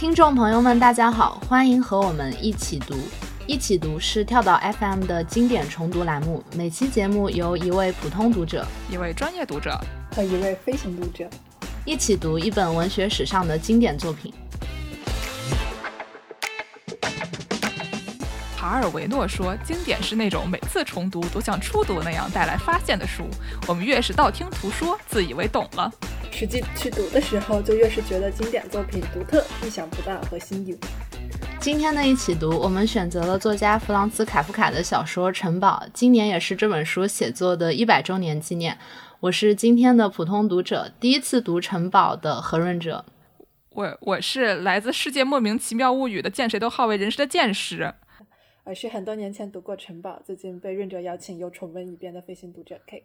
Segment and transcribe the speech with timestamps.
[0.00, 2.96] 听众朋友们，大家好，欢迎和我们一起读。
[3.46, 9.78] 一起读是跳岛 FM 的经典重读栏目，每期节目由一位普通读者、一位专业读者
[10.16, 11.28] 和一位飞行读者
[11.84, 14.32] 一起读一本文学史上的经典作品。
[18.56, 23.24] 卡尔维诺说：“经典是那种每次重读都像初读那样带来发现的书。
[23.68, 25.92] 我们越是道听途说，自以为懂了，
[26.30, 30.78] 实际去读的时候，就越是觉得经典作品独特、意想不到和新颖。”
[31.60, 38.78] 今天的一起读，我们选择了作家弗朗茨·卡夫卡的小说《城堡》，今年也是这本书写作的一百周年纪念。
[39.20, 43.04] 我是今天的普通读者，第一次读《城堡》的何润哲。
[43.72, 47.94] 我我是来自《世界莫名其妙物语》的见谁都好为人师的见识。
[48.64, 53.04] 我是很多年前读过《城堡》，最近被润哲邀请又重温一遍的飞行读者 K。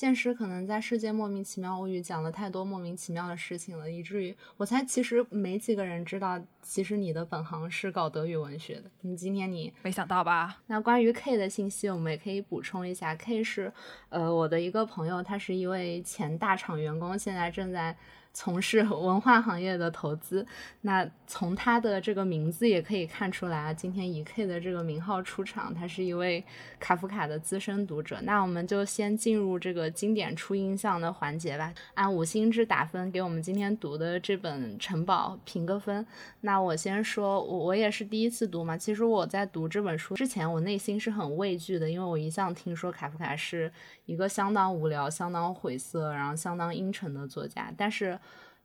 [0.00, 8.84] 剑师可能在《世界莫名其妙物语》讲了太多莫名其妙的事情了，以至于我猜其实没几个人知道，其实你的本行是搞德语文学的。
[9.02, 10.62] 你今天你没想到吧？
[10.68, 13.14] 那关于 K 的信息，我们也可以补充一下。
[13.14, 13.70] K 是
[14.08, 17.94] 呃我的一个朋友，他是一位前大厂员工，现在正在。
[18.32, 20.46] 从事文化行业的投资，
[20.82, 26.44] 那从他的这个名字也可以看出来啊，今天以 K 的这个名号出场，他是一位
[26.78, 28.20] 卡夫卡的资深读者。
[28.22, 36.06] 那我们就先进入这个经典初印象的环节吧，按五星制打分，给我们今天读的这本《城堡》评个分。
[36.42, 43.70] 那我先说，我我也是第一次读嘛，其实我在读这本书之前，我内心是很畏惧的，因为我一向听说卡夫卡是
[44.10, 48.18] 一个相当无聊、相当晦涩，然后相当阴沉的作家，但是。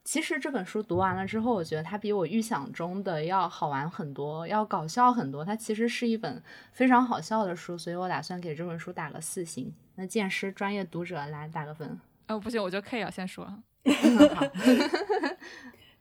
[0.07, 5.43] 其实这本书读完了之后，我觉得它比我预想中的要好玩很多，要搞笑很多。
[5.43, 6.39] 它其实是一本
[6.71, 9.73] 非常好笑的书，所以我打算给这本书打个四星。
[9.95, 11.99] 那剑师专业读者来打个分。
[12.27, 13.45] 哦，不行，我觉得 K 要先说。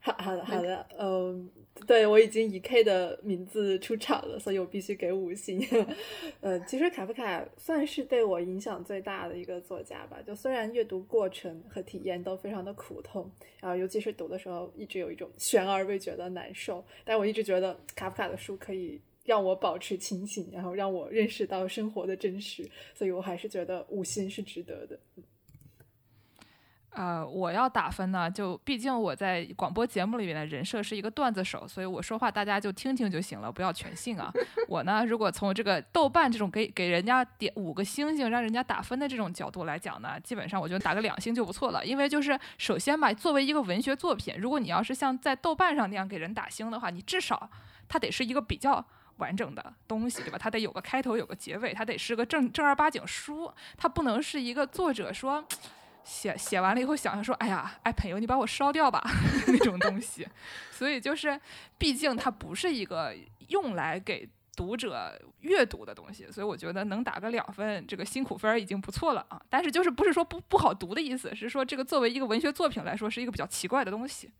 [0.00, 1.50] 好 好的好的，嗯。
[1.86, 5.60] 对我已经以 K 的名字出场了，所以我必须给五星。
[6.40, 10.22] 呃，其实卡夫卡算是对我影响最大的一个作家吧。
[10.24, 13.30] 就虽然阅读过程和体验都非常的苦痛，
[13.60, 22.64] 然后尤其是读的时候一直有一种悬而未决的难受，但我一直觉得卡夫卡的书可以让我保持清醒，然后让我认识到生活的真实，
[22.94, 24.98] 所以我还是觉得五星是值得的。
[26.94, 34.32] 呃，我要打分呢，就毕竟我在广播节目里面的人设是一个段子手，所以我说话大家就听听就行了，不要全信啊。
[34.68, 41.84] 我呢，如果从这个豆瓣这种给给人家点五个星星，让人家打分的这种角度来讲呢，基本上我觉得打个两星就不错了。
[41.84, 47.50] 因为就是首先吧，作为一个文学作品，如果你要是像在豆瓣上那样给人打星的话，你至少
[47.88, 50.38] 它得是一个比较完整的东西，对吧？
[50.38, 55.44] 它得有个开头，有个结尾，它得是个正正儿八经书，它不能是一个作者说。
[56.04, 59.02] 写写完了以后，想想说，哎呀，哎朋友，你把我烧掉吧，
[59.48, 60.26] 那种东西。
[60.70, 61.40] 所以就是，
[61.78, 63.14] 毕竟它不是一个
[63.48, 69.40] 用来给读者阅读的东西，所以我觉得能打个两分，这个辛苦分已经不错了啊。
[69.48, 74.30] 但是就是不是说不不好读的意思，是说这个作为一个文学作品来说，是一个比较奇怪的东西。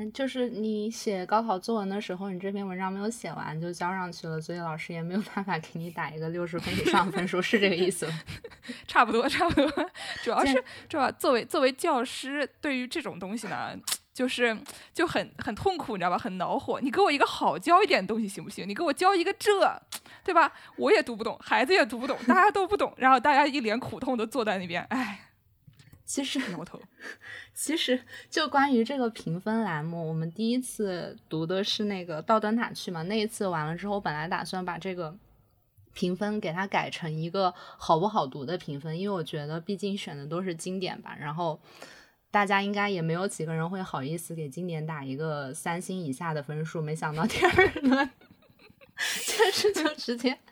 [0.00, 8.12] 嗯，就是你写高考作文的时候，你这篇文章没有写完就交上去了，所以老师也没有办法给你打一个六十分以上的分数，是这个意思吗？
[8.86, 9.90] 差不多，差不多。
[10.22, 10.52] 主要是，
[10.88, 11.10] 是吧？
[11.10, 13.76] 作为作为教师，对于这种东西呢，
[14.14, 14.56] 就是
[14.94, 16.16] 就很很痛苦，你知道吧？
[16.16, 16.80] 很恼火。
[16.80, 18.68] 你给我一个好教一点的东西行不行？
[18.68, 19.50] 你给我教一个这，
[20.22, 20.52] 对吧？
[20.76, 25.17] 我也读不懂，孩子也读不懂，大家都不懂，然后大家一脸苦痛的坐在那边，哎。
[26.08, 26.80] 其实，挠头。
[27.52, 33.02] 其实，就关于这个评分栏目，我们第一次读的是那个到灯塔去嘛。
[33.02, 35.14] 那一次完了之后，本来打算把这个
[35.92, 41.14] 评分给它改成一个好不好读的评分，因为我觉得毕竟选的都是经典吧。
[41.20, 41.60] 然后
[42.30, 46.80] 大家应该也没有几个人会好意思给经典打一个三星以下的分数。
[46.80, 48.10] 没想到第二轮，
[49.24, 50.38] 确实就直接。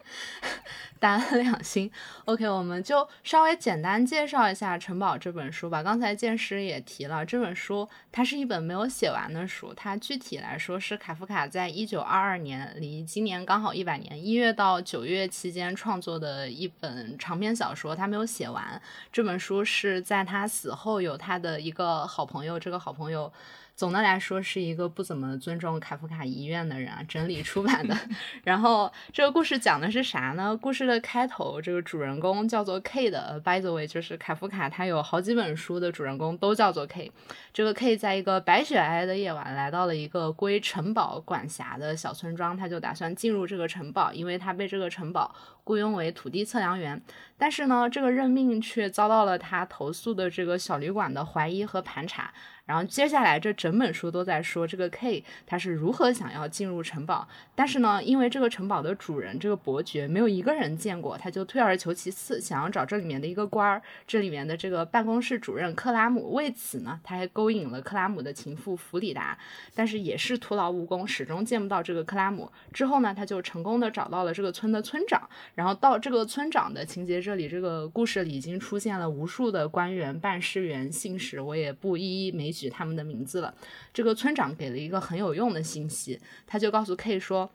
[0.99, 1.91] 打了两星
[2.25, 5.83] ，OK，我们就稍微简单介绍一下《城堡》这本书吧。
[5.83, 9.75] 刚才剑师也提了，这本书它是一本没有写完的书。
[9.75, 18.81] 它具体来说是卡夫卡在一九二二年，离今年刚好一百年，一月到九月期间创作的一本长篇小说，他没有写完。
[19.13, 23.31] 这本书是在他死后，有他的一个好朋友，这个好朋友。
[23.77, 27.95] 总的来说是一个不怎么尊重卡夫卡遗愿的人啊，整理出版的。
[28.43, 30.57] 然后这个故事讲的是啥呢？
[30.57, 37.13] 故事的开头，这个主人公叫做 K 的，by the way，就是卡夫卡他有好几本书的主人公都叫做 K。
[37.53, 45.35] 这个 K 在一个白雪皑皑的夜晚，来到了一个归城堡管辖的小村庄，他就打算进入这个城堡，因为他被这个城堡
[45.67, 47.03] 雇佣为土地测量员。
[47.37, 52.33] 但是呢，这个任命却遭到了他投诉的这个小旅馆的怀疑和盘查。
[52.65, 66.33] 然后接下来这整本书都在说这个 K 他是如何想要进入城堡，但是呢，因为这个城堡的主人这个伯爵没有一个人见过，他就退而求其次，想要找这里面的一个官儿，这里面的这个办公室主任克拉姆。
[66.33, 69.39] 为此呢，他还勾引了克拉姆的情妇弗里达，
[69.75, 72.51] 但是也是徒劳无功，始终见不到这个克拉姆。
[72.73, 83.53] 之后呢，他就成功的找到了这个村的村长，然后到这个村长的情节这里，这个故事里已经出现了无数的官员、办事员、信使，我也不一一枚举他们的名字了。
[83.93, 87.51] 这个村长给了一个很有用的信息，他就告诉 K 说。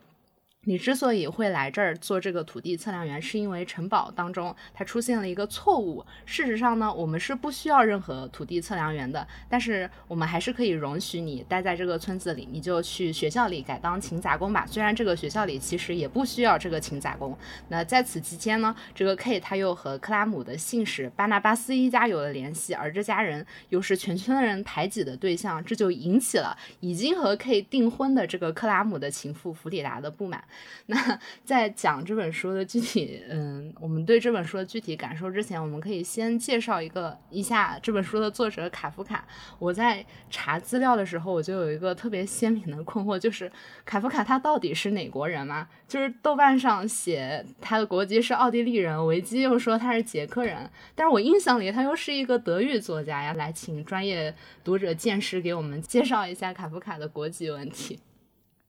[0.64, 6.06] 你之所以会来这儿做这个土地测量员，是因为城堡当中它出现了一个错误。
[6.24, 14.64] 事实上呢，我们是不需要任何土地测量员的，但是我们还是可以容许你待在这个村子里，你就去学校里改当勤杂工吧。
[14.64, 17.36] 虽然这个学校里其实也不需要这个勤杂工。
[17.66, 30.44] 那在此期间呢，这个 K 他又和克拉姆的信使巴纳巴斯一家有了联系，而这家人又是全村的人排挤的对象，这就引起了已经和 K 订婚的这个克拉姆的情妇弗里达的不满。
[30.86, 39.24] 那在讲这本书的具体，嗯，我们对这本书的具体感受之前，我们可以先介绍一个一下这本书的作者卡夫卡。
[39.58, 43.50] 我在查资料的时候，我就有一个特别鲜明的困惑，就是
[43.84, 45.68] 卡夫卡他到底是哪国人嘛？
[45.86, 53.32] 就是豆瓣上写他的国籍是奥地利人，维基又说他是捷克人，但是我印象里他又是一个德语作家呀。
[53.34, 54.34] 来，请专业
[54.64, 57.98] 读者见识给我们介绍一下卡夫卡的国籍问题。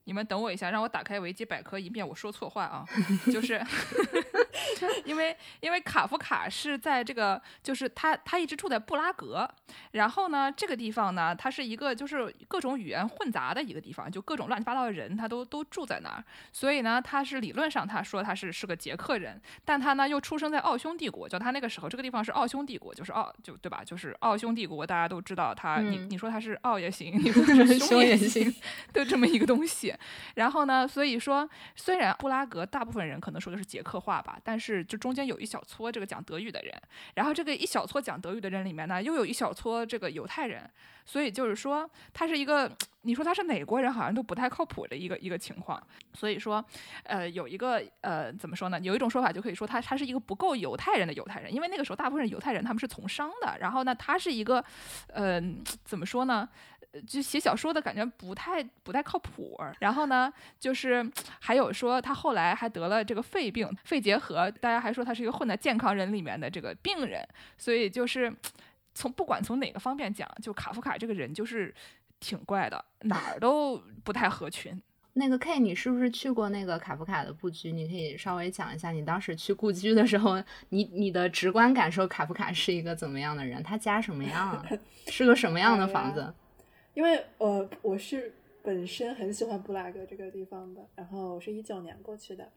[0.06, 2.86] 你们等我一下，让我打开维基百科，一遍我说错话啊。
[3.32, 3.62] 就是
[5.06, 9.50] 因为因为卡夫卡是在这个，就是他他一直住在布拉格，
[9.92, 16.24] 然后呢，这个地方呢，它是一个就是各种语言混杂的一个地方，就各种乱七八糟的人，他都都住在那儿。
[16.52, 23.84] 所以呢，他是理论上他说他是是个捷克人，但他呢又出生在奥匈帝国，就他那个时候这个地方是奥匈帝国，就是奥就对吧？
[23.84, 28.54] 就是奥匈帝国，大家都知道他，你你说他是奥也行， 你说他是匈也行，
[28.94, 29.94] 就这么一个东西。
[30.36, 30.88] 然后呢？
[30.88, 36.74] 所以说，虽然布拉格大部分人可能说的是捷克话吧，但是就中间有一小撮这个讲德语的人。
[37.16, 40.70] 然后这个一小撮讲德语的人里面呢，又有一小撮这个犹太人。
[41.06, 45.82] 所以就是说，他是一个，你说他是哪国人，好像都不太靠谱的一个一个情况。
[46.14, 46.64] 所以说，
[47.04, 48.80] 呃，有一个呃，怎么说呢？
[48.80, 53.58] 有一种说法就可以说他他是一个不够犹太人的犹太人，因为那个时候大部分犹太人他们是从商的。
[53.60, 54.64] 然后呢，他是一个，
[55.08, 55.42] 呃，
[55.84, 56.48] 怎么说呢？
[57.08, 61.04] 就写小说的感觉不太不太靠谱，然后呢，就是
[61.40, 68.32] 还有说他后来还得了这个肺病、肺结核，大家还说他是一个混在健康人里面的这个病人，所以就是
[68.94, 71.74] 从不管从哪个方面讲，就卡夫卡这个人就是
[72.20, 74.80] 挺怪的，哪儿都不太合群。
[75.16, 77.72] 那个 K，你是不是去过那个卡夫卡的故居？
[77.72, 83.62] 你可以稍微讲一下，你当时去故居的时候，你你的直观感受，卡夫卡是一个怎么样的人？
[83.62, 84.66] 他家什么样啊？
[85.08, 86.34] 是个什么样的房子？
[86.94, 88.32] 因为呃，我是
[88.62, 92.52] 本身很喜欢布拉格这个地方的，然后我是一九年过去的，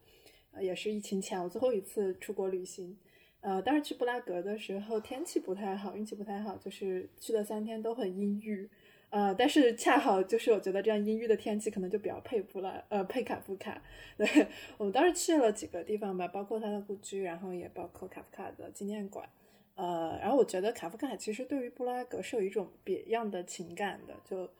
[0.52, 2.96] 呃，也是疫情前我最后一次出国旅行，
[3.40, 8.68] 呃，当时去布拉格的时候天气不太好，运气不太好，就是去了三天都很阴郁，
[9.08, 13.82] 呃，但是恰好就是我觉得这样阴郁的天气可能就比较配布拉，呃，配卡夫卡。
[14.18, 14.46] 对
[14.76, 19.26] 我们当时去了几个地方吧，包括他的故居，然后也包括卡夫卡的纪念馆。
[19.76, 24.50] 呃，然后我觉得卡夫卡其实对于布拉格是有一种别样的情感的，就，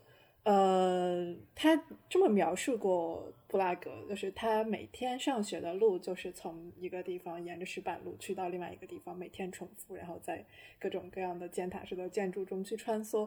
[0.42, 10.44] 呃，他这么描述过布拉格，就是他每天上学的路就是从一个地方沿着石板路去到另外一个地方，每天重复，然后在
[10.78, 13.26] 各种各样的尖塔式的建筑中去穿梭，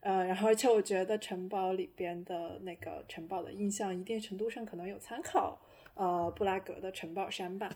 [0.00, 5.58] 呃，然后而且我觉得城堡里边的那个城堡的印象，一定程度上可能有参考
[5.94, 7.70] 呃布拉格的城堡山吧。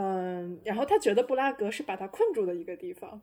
[0.00, 3.20] 嗯，然后他觉得布拉格是把他困住的一个地方。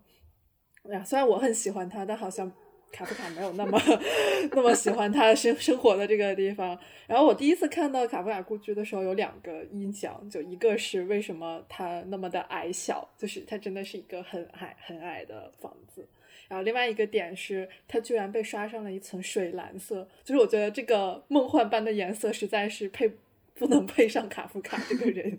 [0.92, 2.52] 呀，虽然我很喜欢他，但好像
[2.92, 3.80] 卡夫卡没有那么
[4.52, 6.78] 那么喜欢他生生活的这个地方。
[7.08, 16.06] 然后我第一次看到卡夫卡故居的时候，有两个印象，就一个是为什么他那么的矮小，就是他真的是一个很矮很矮的房子。
[16.50, 23.10] 然后另外一个点是，它居然被刷上了一层水蓝色，就是我觉得这个梦幻般的颜色实在是配。
[23.56, 25.38] 不能配上卡夫卡这个人，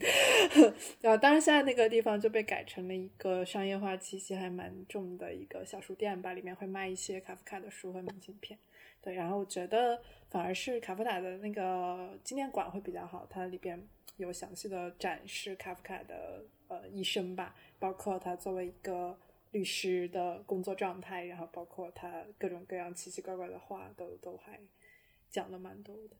[1.02, 8.58] 啊，当然现在那个地方就被改成了一个商业化气息还蛮重的一个小书店吧，里面会卖一些卡夫卡的书和明信片。
[9.02, 19.16] 对，然后我觉得反而是卡夫卡的那个纪念馆会比较好，它里边有详细的展示卡夫卡的呃一生吧，包括他作为一个
[19.50, 24.58] 律师的工作状态，然后包括他各种各样奇奇怪怪的话，都都还
[25.30, 26.16] 讲了蛮多的。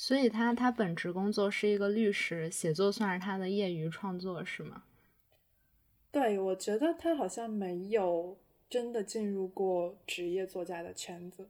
[0.00, 4.84] 所以他他本职工作是一个律师，写作算是他的业余创作，是吗？
[6.12, 8.38] 对，我觉得他好像没有
[8.70, 11.48] 真的进入过职业作家的圈子。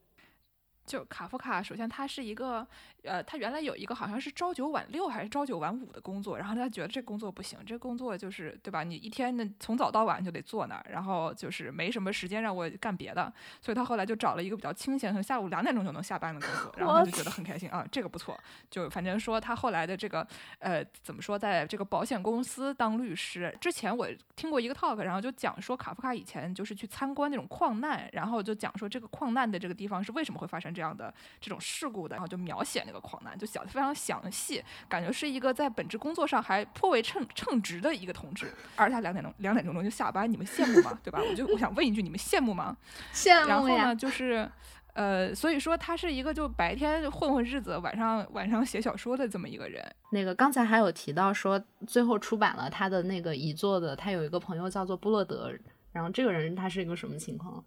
[0.88, 2.66] 就卡夫卡，首先他是一个，
[3.02, 8.83] 呃，他原来有一个好像是朝九晚六还是朝九晚五的工作，然后他觉得这工作不行，这工作就是对吧？
[8.83, 13.30] 你一天呢从早到晚就得坐那儿，然后就是没什么时间让我干别的，
[13.61, 18.35] 所以他后来就找了一个比较清闲，下午两点钟就能下班的工作，然后他就觉得很开心啊，这个不错。
[18.71, 20.26] 就反正说他后来的这个，
[20.61, 23.54] 呃，怎么说，在这个保险公司当律师。
[23.61, 30.73] 之前我听过一个 talk，然后就讲说卡夫卡以前就是去参观那种矿难，然后就讲说这个矿难的这个地方是为什么会发生。
[30.78, 38.54] 这样的这种事故的，然后就描写那个矿难，就写的非常详细，感觉是一个在本职工作上还颇为称称职的一个同志。
[38.76, 40.97] 而他两点钟两点钟钟就下班，你们羡慕吗？
[41.02, 41.20] 对吧？
[41.28, 42.76] 我就我想问一句，你们羡慕吗？
[43.12, 44.49] 羡慕然后呢，就是
[44.92, 49.85] 呃，所以说他是一个就白天混混日子，晚上晚上写小说的这么一个人。
[50.12, 55.52] 那个刚才还有提到说，最后出版了他的那个遗作的，他有一个朋友叫做布洛德，
[55.90, 57.64] 然后这个人他是一个什么情况？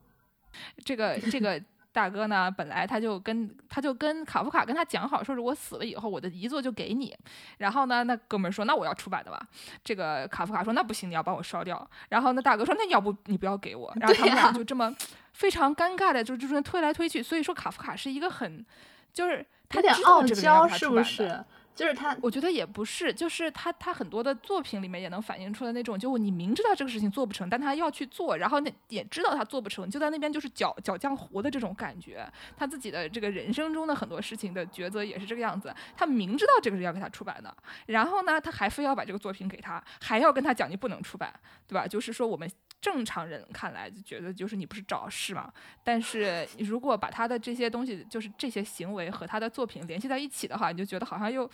[0.85, 1.61] 这个这个。
[1.93, 7.15] 大哥呢，本来他就跟他就跟卡夫卡跟他讲好，说如果死了以后，我的遗作就给你。
[7.57, 9.39] 然后呢，那哥们儿说，那我要出版的吧。
[9.83, 11.85] 这个卡夫卡说，那不行，你要把我烧掉。
[12.09, 13.91] 然后那大哥说，那要不你不要给我。
[13.99, 14.95] 然后他们俩就这么
[15.33, 17.21] 非常尴尬的就就推来推去。
[17.21, 18.65] 所以说卡夫卡是一个很
[19.11, 21.43] 就是他点傲娇，是不是？
[21.81, 32.23] 就是他，我觉得也不是，就是他，他很多的作品里面也能反映出来那种，就你明知道这个事情做不成，但他要去做，然后那也知道他做不成，就在那边就是搅搅浆糊的这种感觉。
[32.55, 35.73] 他自己的这个人生中的很多事情的抉择也是这个样子。
[35.97, 37.51] 他明知道这个是要给他出版的，
[37.87, 41.33] 然后呢，他还非要把这个作品给他，还要跟他讲你不能出版，
[41.67, 41.87] 对吧？
[41.87, 42.47] 就是说我们
[42.81, 45.53] 正常人看来就觉得就是你不是找事嘛。
[45.83, 51.49] 但是如果把他的这些东西，就是这些行为和他的作品联系在一起的话，你就觉得好像又。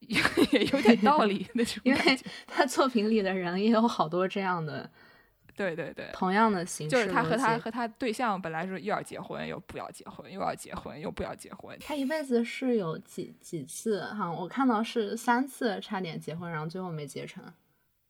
[0.00, 0.20] 也
[0.52, 2.00] 也有点道理那种，因为
[2.46, 4.90] 他作品里的人也有好多这样的，
[5.56, 11.74] 对对对，同样的形式，就是他和他和他对象本来是又要结婚又不要结婚，又要结婚又不要结婚。
[11.80, 17.42] 他一辈子是有几几次哈，我看到是三次差点结婚，然后最后没结成，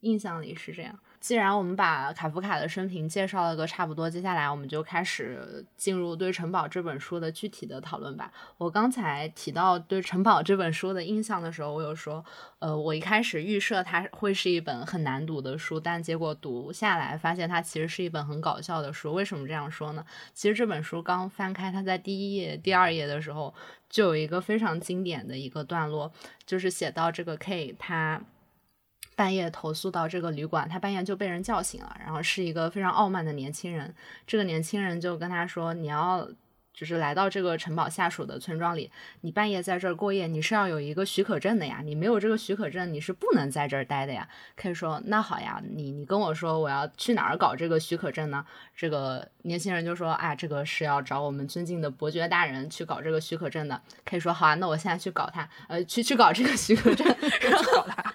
[0.00, 0.99] 印象里是这样。
[1.25, 8.31] 既然我们把卡夫卡的生平介绍了个差不多，接下来我们就开始进入对《城堡》这本书的具体的讨论吧。
[8.59, 12.23] 我刚才提到对《城堡》这本书的印象的时候，我有说，
[12.59, 19.14] 呃，我一开始预设它会是一本很难读的书，但结果读下来发现它其实是一本很搞笑的书。
[19.14, 20.04] 为什么这样说呢？
[20.35, 23.54] 其实这本书刚翻开，它在第一页、第二页的时候
[23.88, 26.12] 就有一个非常经典的一个段落，
[26.45, 28.21] 就是写到这个 K 他。
[29.16, 33.94] 半夜投诉到这个旅馆，他半夜就被人叫醒了，然后是一个非常傲慢的年轻人。
[34.26, 36.28] 这个年轻人就跟他说：“你要
[36.73, 38.90] 就是来到这个城堡下属的村庄里，
[39.21, 41.80] 你半夜在这儿过夜，你是要有一个许可证的呀。
[41.85, 48.44] 你没有这个许可证，你是不能在这儿待的呀。”可以说：“那好呀，你你跟我说我要去哪儿搞这个许可证呢？”
[48.75, 57.06] 这个年轻人就说：“啊，这个是要找我们尊敬的伯爵大人去搞这个许可证的。”可以说：“好啊，那我现在去搞他，呃，去去搞这个许可证，
[57.40, 58.14] 然后搞他。”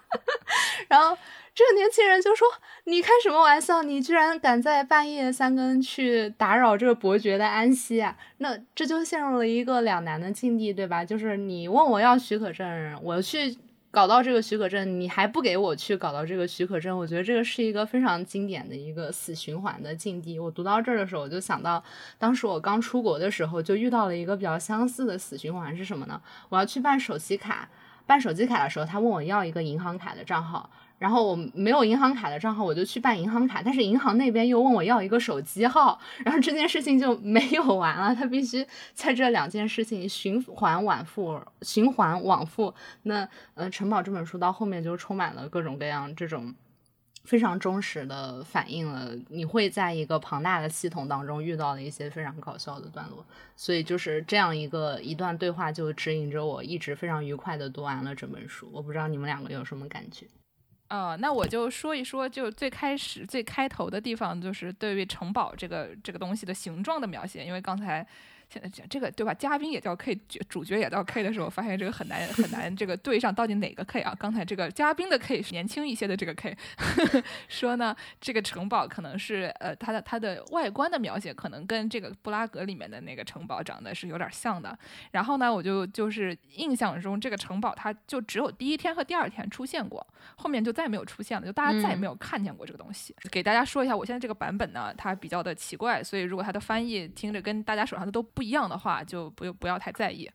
[0.99, 1.17] 然后
[1.55, 2.45] 这个年轻人就说
[2.83, 3.81] ：“你开什么玩笑？
[3.83, 8.17] 你居然敢在半夜三更去打扰这个伯爵的安息啊？
[8.39, 11.05] 那这就陷入了一个两难的境地，对吧？
[11.05, 13.57] 就是你问我要许可证，我去
[13.91, 20.37] 搞到这个许可证，你还不给我去搞到这个许可证，我觉得这个是一个非常经典的一个死循环的境地。
[20.37, 21.81] 我读到这儿的时候，我就想到
[22.17, 26.21] 当时我刚出国的时候，就遇到了一个比较相似的死循环是什么呢？
[26.49, 27.69] 我要去办手机卡。”
[28.09, 30.67] 办手机卡的时候，他问我要一个银行卡的账号，
[30.99, 38.63] 然后我没有银行卡的账号，我就去办银行卡，但是银行那边又问我要一个手机号，然后这件事情就没有完了，他必须
[38.93, 42.71] 在这两件事情循环往复，循环往复。
[43.03, 46.53] 那呃，《城堡》这本书到后面就充满了各种各样这种。
[47.25, 53.23] 非常忠实的反映了你会在一个庞大的系统当中遇到的一些非常搞笑的段落，
[53.55, 58.67] 所以就是这样一个一段对话就指引着我一直非常愉快的读完了整本书。
[58.73, 60.25] 我不知道你们两个有什么感觉？
[60.89, 68.05] 啊，那我就说一说，就最开始最开头的地方，就是对于城堡这个这个东西的形状的描写，因为刚才。
[68.51, 69.31] 现在讲这个对吧？
[69.31, 70.15] 嘉宾也叫 K，
[70.49, 74.15] 主角也叫 K 的时候，发现这个很难很难这个对上到底哪个 K 啊？
[74.19, 76.57] 刚才这个嘉宾的 K 是年轻一些的这个 K，
[77.47, 84.75] 说呢这个城堡可能是呃它的它的外观的描写可能跟这个布拉格里面的那个城堡长得是有点像的。
[85.11, 90.03] 然后呢，我就就是印象中这个城堡它就只有第一天和第二天出现过，
[90.35, 93.15] 后面就再也没有出现了，就大家再也没有看见过这个东西。
[93.29, 98.25] 给大家说一下，我现在这个版本呢，它比较的奇怪，所以如果它的翻译听着跟大家手上的都。
[98.39, 100.31] 不一样的话就不用不要太在意，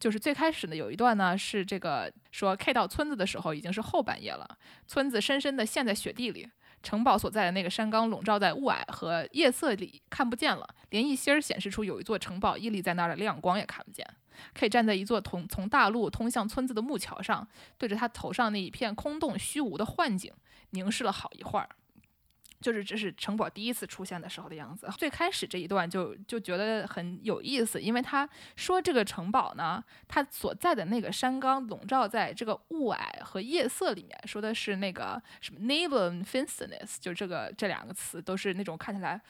[0.00, 4.58] 就是最开始呢有一段呢是这个说 K 到村子的时候已经是后半夜了，
[4.88, 6.50] 村子深深的陷在雪地里，
[6.82, 14.04] 城堡所在的那个山冈笼罩在雾霭和夜色里，看不见了，连一星儿显示出有一座城堡屹立在那儿的亮光也看不见。
[14.54, 17.46] K 站在一座从从大路通向村子的木桥上，
[17.78, 20.32] 对着他头上那一片空洞虚无的幻景
[20.70, 21.68] 凝视了好一会儿。
[22.64, 24.88] 就是这是城堡第一次出现的时候的样子。
[24.96, 39.20] 最开始这一段就就觉得很有意思，因为他说这个城堡呢，它所在的那个山冈笼罩在这个雾霭和夜色里面，说的是那个什么 navon finsterness，就这个这两个词都是那种看起来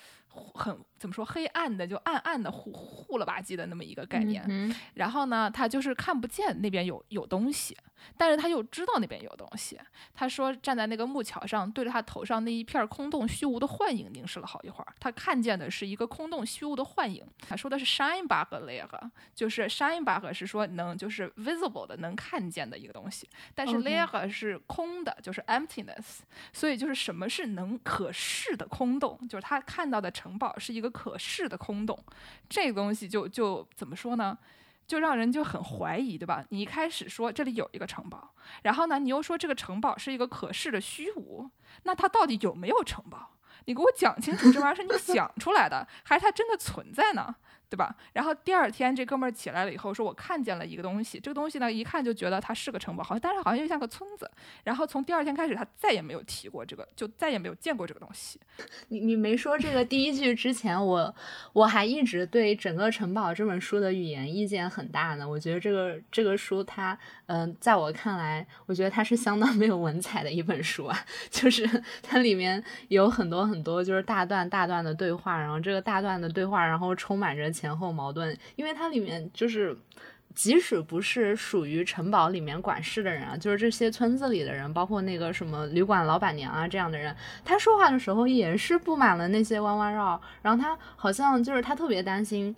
[0.55, 4.45] 很怎么说黑暗的，就暗暗的糊糊了吧唧的那么一个概念。
[4.49, 7.77] 嗯然后呢，他就是看不见那边有有东西，
[8.17, 9.79] 但是他又知道那边有东西。
[10.15, 14.95] 他说站在那个木桥上，对着他头上那一片空洞虚无的幻影凝视了好一会儿。
[14.99, 17.25] 他看见的是一个空洞虚无的幻影。
[17.47, 18.89] 他说的是 shine bug layer，
[19.35, 26.21] 就是 shine bug 是说能就是 visible 的能看见的一个东西，但是 layer 是空的，就是 emptiness。
[26.53, 31.99] 所以就是什么是能可视的空洞，就是他看到的城堡是一个可视的空洞。
[32.49, 34.37] 这个东西就就怎么说呢？
[34.87, 36.43] 就让人就很怀疑，对吧？
[36.49, 41.51] 你一开始说这里有一个城堡，然后呢，你又说这个城堡是一个可视的虚无，
[41.83, 43.37] 那它到底有没有城堡？
[43.67, 47.35] 你给我讲清楚，这玩意儿是你想出来的，还是它真的存在呢？
[47.69, 47.95] 对吧？
[48.13, 54.31] 然后第二天这哥们儿起来了以后说，我看见了一个东西，这个东西呢一看就觉得它是个城堡，好像但是好像又像个村子。
[54.63, 58.39] 然后从第二天开始，他再也没有提过这个，就再也没有见过这个东西。
[58.89, 61.15] 你你没说这个第一句之前，我
[61.53, 65.29] 我还一直对整个《城堡》这本书的语言意见很大呢。
[65.29, 70.97] 我觉得这个这个书它，嗯、在我看来，我觉得它是相当没有文采的一本书啊。
[71.31, 71.69] 就是
[72.03, 79.79] 它里面有很多很多就是大段大段的对话，然后这个大段的对话，然后充满着前后矛盾，因为它里面就是。
[80.35, 92.57] 即使不是属于城堡里面管事的人啊，就是这些村子里的人，包括那个什么旅馆老板娘啊这样的人，他说话的时候也是布满了那些弯弯绕，然后他好像就是他特别担心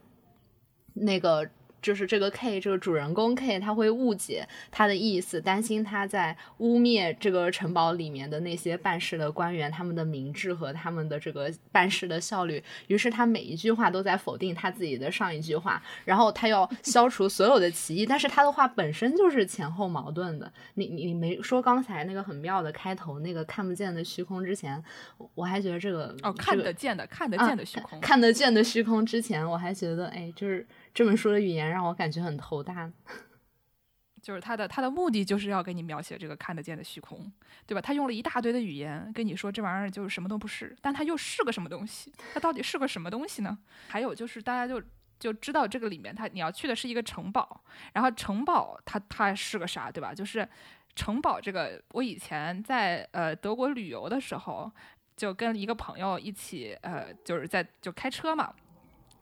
[0.95, 1.47] 那个。
[1.87, 12.61] 就是这个 K 这个主人公 K 他会误解他的意思，担心他在污蔑这个城堡里面的那些办事的官员他们的明智和他们的这个办事的效率。
[12.89, 20.53] 于是他每一句话都在否定他自己的上一句话，然后他要消除所有的歧义，但是他的话本身就是前后矛盾的。
[20.75, 24.83] 你你你没说刚才那个很妙的开头那个看不见的虚空之前，
[25.19, 28.01] 我我还觉得这个哦，看这个得见的，看得啊见的虚空。
[28.01, 32.91] 看得见的虚空之前，我还觉得，哎，就是这本书的语言让我感觉很头大。
[34.23, 37.31] 就是他的他的目的就是要给你描写这个看得见的虚空，
[37.67, 37.83] 对吧？
[37.83, 42.11] 他用了一大堆的语言跟你说这玩意儿就是什么都不是，但它又是个什么东西？
[42.33, 43.59] 它到底是个什么东西呢？
[43.89, 44.83] 还有就是大家就
[45.21, 50.15] 就知道这个里面它你要去的是一个城堡，然后城堡它它是个啥，对吧？
[50.15, 50.49] 就是
[50.95, 54.73] 城堡这个，我以前在呃德国旅游的时候，
[55.15, 58.53] 就跟一个朋友一起呃就是在就开车嘛。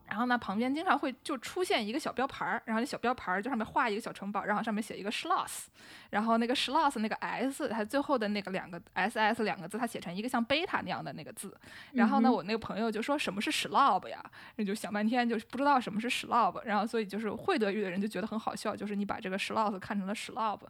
[0.08, 5.64] 然后呢，旁边经常会就出现一个小标牌儿，然后那小标牌儿就上面画一个小城堡，然后上面写一个 Schloss，
[6.10, 11.56] 然后那个 Schloss 那个 S，它最后的那个两个 SS 两个字，它写成一个像贝塔那样的那个字。
[11.92, 14.22] 然后呢，我那个朋友就说什么是 Schlob 呀？
[14.56, 20.60] 人就想半天，就是不知道什么是 Schlob，然后所以就是会德语的人就觉得很好笑，就是你把这个 Schloss 看成了 Schlob，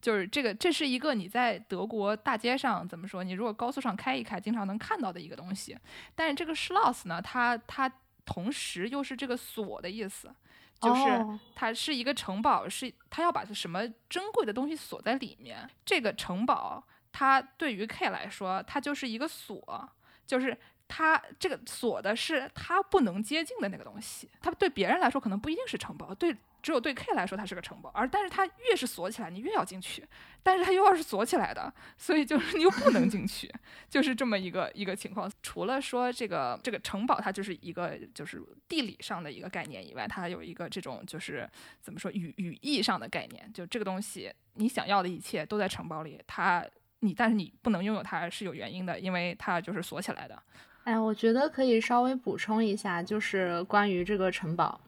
[0.00, 3.22] 就是这个这是一个你在德国大街上怎么说？
[3.22, 5.78] 你如果高速上开一开，经常能看到的一个东西。
[6.14, 7.90] 但是这个 Schloss 呢，它它
[8.24, 10.34] 同时又是这个锁的意思，
[10.80, 15.68] 就是哦它是一个城堡，是它要把什么珍贵的东西锁在里面。
[15.84, 16.82] 这个城堡，
[17.12, 19.90] 它对于 K 来说，它就是一个锁，
[20.26, 20.56] 就是。
[20.94, 30.06] 它这个锁的是它不能接近的那个东西，它对别人来说可能不一定是城堡，对只有对 K 来说它是个城堡，而但是它越是锁起来，你越要进去，
[30.42, 33.52] 但是它又要是锁起来的，所以就是你又不能进去，
[33.90, 35.30] 就是这么一个一个情况。
[35.42, 41.48] 除了说这个这个城堡，它就是一个就是地理上的一个概念以外，它还有一个这种就是
[41.80, 46.64] 怎么说语语义上的概念，就这个东西你想要的一切都在城堡里，它
[47.00, 50.40] 你但是你不能拥有它是有原因的，因为它就是锁起来的。
[50.84, 54.80] 哎，我觉得可以稍微补充一下，就是关于这个城堡。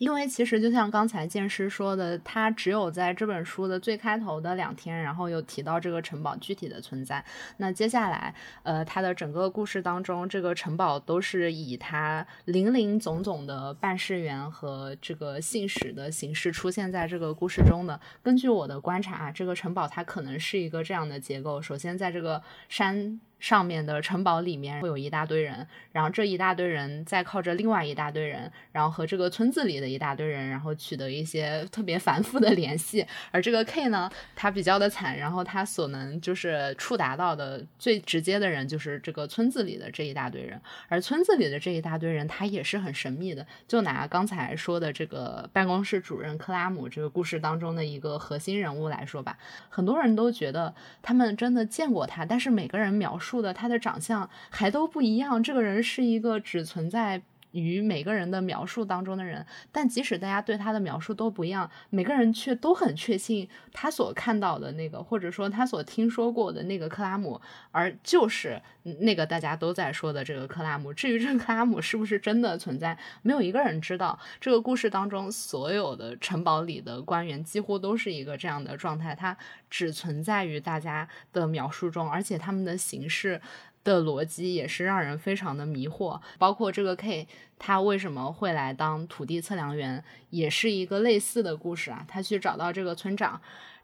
[0.00, 7.22] 因为其实就像刚才剑师说的，他只有在这本书的最开头的两天，然后又提到这个城堡具体的存在。
[7.58, 18.00] 那接下来，呃，他的整个故事当中，这个城堡都是以他林林总总的办事员和这个信使的形式出现在这个故事中的。
[18.22, 33.04] 根据我的观察，这个城堡它可能是一个这样的结构：首先，在这个山上面的城堡里面会有一大堆人，然后这一大堆人再靠着另外一大堆人，然后和这个村子里的一大堆人，然后取得一些特别繁复的联系。
[33.30, 43.46] 而这个 K 呢，他比较的惨，然后他所能就是触达到的最直接的人就是这个村子里的这一大堆人，而村子里的这一大堆人他也是很神秘的。
[43.66, 49.38] 就拿刚才说的这个办公室主任克拉姆这个故事当中的一个核心人物来说吧，
[49.70, 53.29] 很多人都觉得他们真的见过他，但是每个人描述。
[53.52, 68.60] 他的长相还都不一样，这个人是一个只存在于每个人的描述当中的人，但即使大家对他的描述都不一样，每个人却都很确信他所看到的那个，或者说他所听说过的那个克拉姆，而就是
[69.00, 70.92] 那个大家都在说的这个克拉姆。
[70.92, 74.18] 至于这个克拉姆是不是真的存在，没有一个人知道。
[74.40, 79.36] 这个故事当中所有的城堡里的官员几乎都是一个这样的状态，他
[79.68, 83.40] 只存在于大家的描述中，而且他们的形式。
[83.84, 87.26] 的逻辑也是让人非常的迷惑，包括这个 K
[87.58, 92.04] 他为什么会来当土地测量员，也是一个类似的故事啊。
[92.08, 93.40] 他去找到这个村长。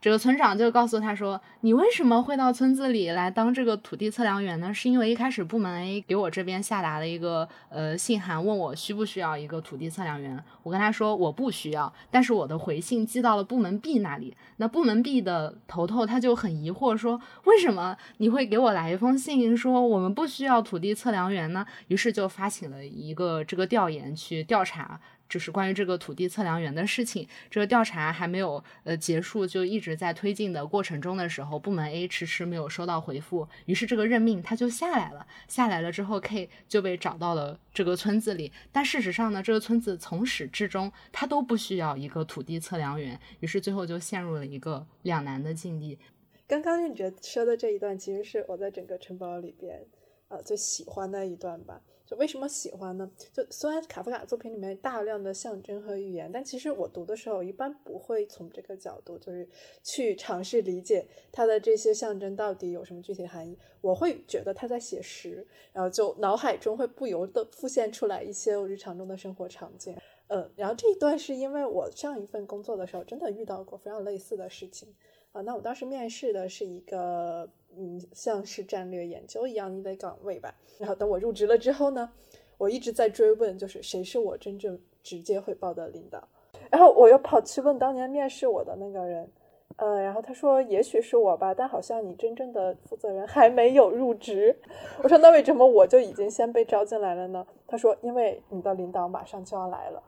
[0.06, 4.72] 这个村长就告诉他说：“你为什么会到村子里来当这个土地测量员呢？
[4.72, 10.40] 是因为一开始部门 A 给我这边下达了一个呃信函，问我需不需要一个土地测量员。
[10.62, 14.36] 我跟他说我不需要，但是我的回信寄到了部门 B 那里。
[14.58, 21.66] 那部门 B 的头头他就很疑惑说：为什么你会给我来一封信说我们不需要土地测量员呢？
[21.88, 35.26] 于是就发起了一个这个调研去调查。”就是关于这个土地测量员的事情，这个调查还没有呃结束，就一直在推进的过程中的时候，部门 A 迟迟没有收到回复，于是这个任命他就下来了。
[35.48, 45.98] 下来了之后，K 就被找到了这个村子里，但事实上呢，这个村子从始至终他都不需要一个土地测量员，于是最后就陷入了一个两难的境地。
[46.46, 49.84] 刚刚运哲说的这一段，其实是我在整个城堡里边
[50.28, 51.80] 呃最喜欢的一段吧。
[52.06, 53.10] 就为什么喜欢呢？
[53.32, 59.48] 就虽然卡夫卡作品里面大量的象征和语言，但其实我读的时候一般不会从这个角度，就是
[59.82, 63.58] 去尝试理解它的这些象征到底有什么具体含义。
[63.80, 69.96] 我会觉得他在写实，然后就脑海中会不由得浮现出来一些我日常中的生活场景。
[70.28, 74.88] 嗯，然后这一段是因为我上一份工作的时候真的遇到过非常类似的事情
[75.36, 75.42] 啊。
[75.42, 77.48] 那我当时面试的是一个。
[77.78, 80.54] 嗯，像是战略研究一样的岗位吧。
[80.78, 82.10] 然后等我入职了之后呢，
[82.56, 86.26] 我一直在追问，就是谁是我真正直接汇报的领导。
[86.70, 89.30] 然后我又跑去问当年面试我的那个人，
[89.76, 94.58] 呃，然后他说也许是我吧，但好像你真正的负责人还没有入职。
[95.02, 97.46] 我说那为什么我就已经先被招进来了呢？
[97.66, 100.02] 他说因为你的领导马上就要来了。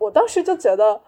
[0.00, 1.00] 我当时就觉得。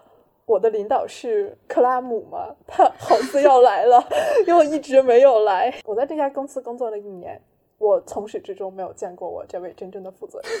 [0.45, 2.55] 我的领导是克拉姆吗？
[2.67, 4.03] 他好似要来了，
[4.45, 5.73] 因为一直没有来。
[5.85, 7.41] 我在这家公司工作了一年，
[7.79, 10.51] 我从始至终没有见过我这位真正的负责人。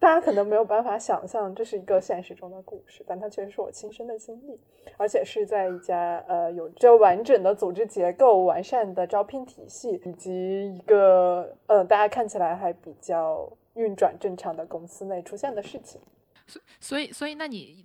[0.00, 4.58] 大家可能没有办法想象这是一个现实中的故事，但它确实是我亲身的经历，
[4.96, 16.00] 而且是在一家呃有着完整的组织结构、完善的招聘体系，以及一个呃大家看起来还比较运转正常的公司内出现的事情。
[16.46, 17.84] 所所以所以那你。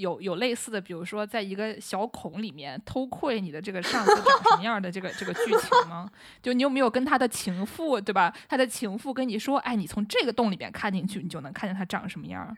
[0.00, 6.10] 有有类似的，比如说在一个小孔里面偷窥你的这个上司长什么样的这个这个剧情吗？
[6.42, 8.34] 就你有没有跟他的情妇，对吧？
[8.48, 12.56] 他的情妇跟你说，哎，你从这个洞里面看进去，你就能看见他长什么样。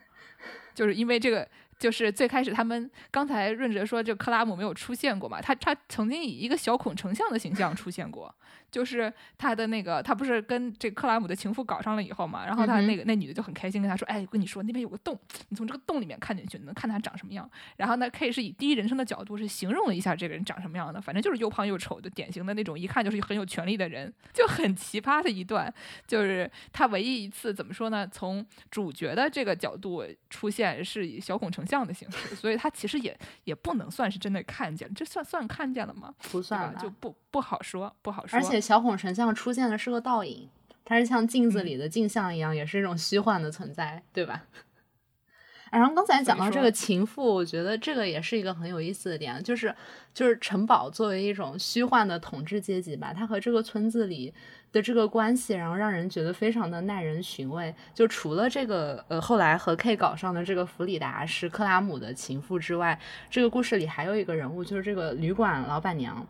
[0.74, 1.46] 就是因为这个，
[1.78, 8.34] 就是最开始他们刚才润哲说，这克拉姆没有出现过嘛，他他曾经以一个小孔成像的形象出现过。
[8.72, 15.16] 就是他的那个，他不是跟这克拉姆的情妇搞上了以后嘛，然后他那个那女的就很开心跟他说，哎，我跟你说那边有个洞，
[15.50, 17.48] 你从这个洞里面看进去，你能看他长什么样。
[17.76, 25.70] 然后呢，K 是以第一人称的角度是形容了一下这个人长什么样的，反正就是又胖又丑的典型的那种，一看就是很有权力的人，就很奇葩的一段。
[26.06, 28.08] 就是他唯一一次怎么说呢？
[28.10, 36.14] 从主角的这个角度出现是以小孔成像的形式，所以他其实也也不能算是真的看见，这算算看见了吗？
[36.30, 38.38] 不算，就不不好说，不好说。
[38.38, 38.61] 而且。
[38.62, 40.48] 小孔成像出现的是个倒影，
[40.84, 44.44] 它是像镜子里的镜像一样，也是一种虚幻的存在，对吧？
[45.72, 49.74] 然后刚才讲到这个情妇，我觉得这个也是一个很有意思的点，就是
[50.12, 54.34] 就是城堡作为一种虚幻的统治阶级吧，它和这个村子里
[54.70, 57.74] 的这个关系，然后让人觉得非常的耐人寻味。
[57.94, 66.26] 就除了这个呃后来和 K 搞上的这个弗里达是克拉姆的情妇之外，这个故事里还有一个人物，就是这个旅馆老板娘。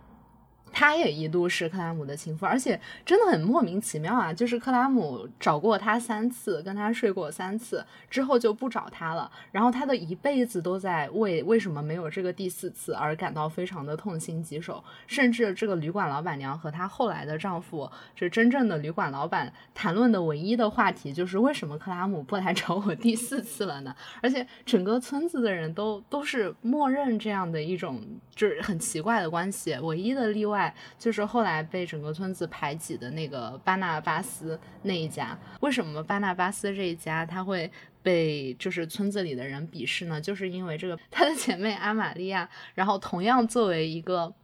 [0.73, 4.33] 他也一度是克拉姆的情妇，而且真的很莫名其妙啊！
[4.33, 9.31] 就是克拉姆找过他三次，跟他睡过三次，之后就不找他了。
[9.51, 14.83] 然后他的一辈子都在为为什么没有这个第四次而感到非常的痛心疾首。
[15.07, 23.95] 甚至这个旅馆老板娘和她后来的丈夫，是真正的旅馆老板谈论的唯一的话题，就是为什么克拉姆不来找我第四次了呢？
[24.23, 28.01] 而且整个村子的人都都是默认这样的一种
[28.35, 30.62] 就是很奇怪的关系，唯一的例外。
[30.99, 37.71] 就是后来被整个村子排挤的那个巴纳巴斯那一家，为什么巴纳巴斯这一家他会
[38.03, 40.21] 被就是村子里的人鄙视呢？
[40.21, 44.35] 就是因为这个他的姐妹阿玛利亚，然后同样作为一个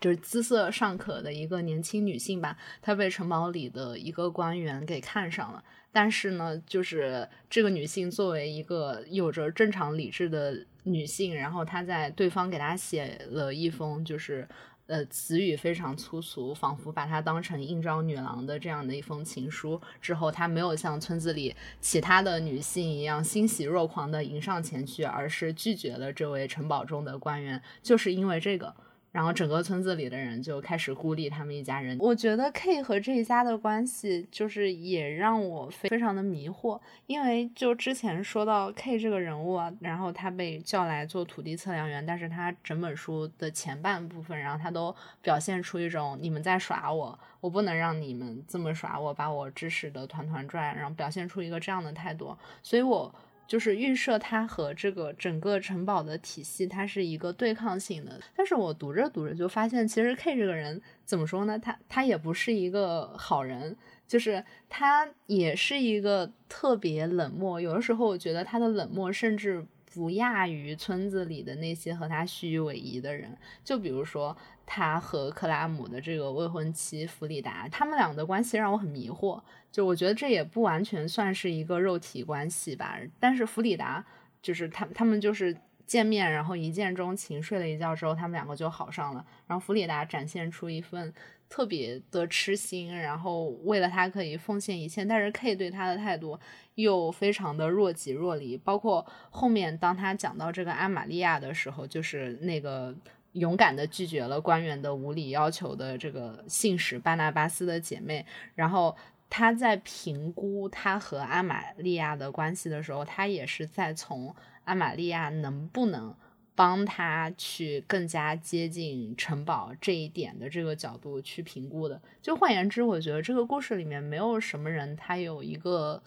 [0.00, 5.62] 就是姿色尚可的一个年轻女性吧，她被城堡里的一个官员给看上了。
[5.92, 14.48] 但是呢，就是这个女性作为一个有着正常理智的女性，然后她在对方给她写了一封就是。
[14.90, 19.80] 呃，词语非常粗俗，仿佛把她当成应召女郎的这样的一封情书。
[20.02, 28.74] 之后，她没有像村子里其他的女性一样欣喜若狂的迎上前去，而是拒绝了这位城堡中的官员，就是因为这个。
[29.12, 31.98] 然后整个村子里的人就开始孤立他们一家人。
[31.98, 36.80] 我觉得 K 和这一家的关系，就是也让我非非常的迷惑。
[37.06, 52.36] 因为就之前说到 K 这个人物啊，然后他被叫来做土地测量员，但是他整本书的前半部分，然后他都表现出一种你们在耍我，我不能让你们这么耍我，把我指使的团团转，然后表现出一个这样的态度。
[52.62, 53.12] 所以我。
[53.50, 58.20] 就是预设它和这个整个城堡的体系，它是一个对抗性的。
[58.36, 61.58] 但是我读着读着就发现，其实 K 这个人怎么说呢？
[61.58, 67.60] 他他也不是一个好人，就是他也是一个特别冷漠。
[67.60, 73.36] 有的时候我觉得他的冷漠甚至不亚于村子里的那些和他虚与委蛇的人。
[73.64, 74.36] 就比如说
[74.72, 79.42] 他和克拉姆的这个未婚妻弗里达，他们俩的关系让我很迷惑。
[79.72, 84.04] 就我觉得这也不完全算是一个肉体关系吧，但是弗里达
[84.40, 85.56] 就是他他们就是
[85.86, 89.26] 见面，然后一见钟情，睡了一觉之后，他们两个就好上了。
[89.48, 91.12] 然后弗里达展现出一份
[91.48, 96.38] 特别的痴心，然后为了他可以奉献一切，但是 K 对他的态度
[96.76, 98.56] 又非常的若即若离。
[98.56, 102.94] 包括后面当他讲到这个阿玛利亚的时候，就是那个
[103.32, 108.96] 勇敢的拒绝了官员的无理要求的这个信使巴拿巴斯的姐妹，然后。
[109.32, 116.12] 他在评估他和阿玛利亚的关系的时候，他也是在从阿玛利亚能不能
[116.56, 122.02] 帮他去更加接近城堡这一点的这个角度去评估的。
[122.20, 126.02] 就换言之，我觉得这个故事里面没有什么人他有一个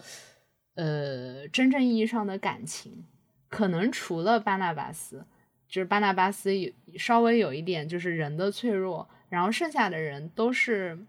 [0.75, 3.05] 呃真正意义上的感情，
[3.47, 5.25] 可能除了巴纳巴斯，
[5.73, 10.99] 就是巴纳巴斯有稍微有一点就是人的脆弱，然后剩下的人都是。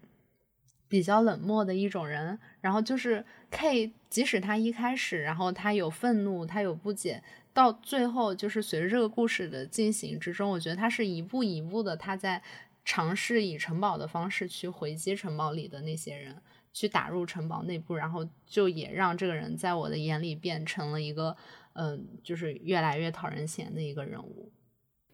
[0.87, 12.41] 比较冷漠的一种人，然后就是 K，即使他一开始，然后他有愤怒，他有不解，到最后就是随着这个故事的进行之中，我觉得他是一步一步的，他在
[12.85, 16.35] 尝试以城堡的方式去回击城堡里的那些人，
[16.71, 21.35] 去打入城堡内部，然后就也让这个人在我的眼里变成了一个，
[21.73, 24.51] 嗯，就是越来越讨人嫌的一个人物。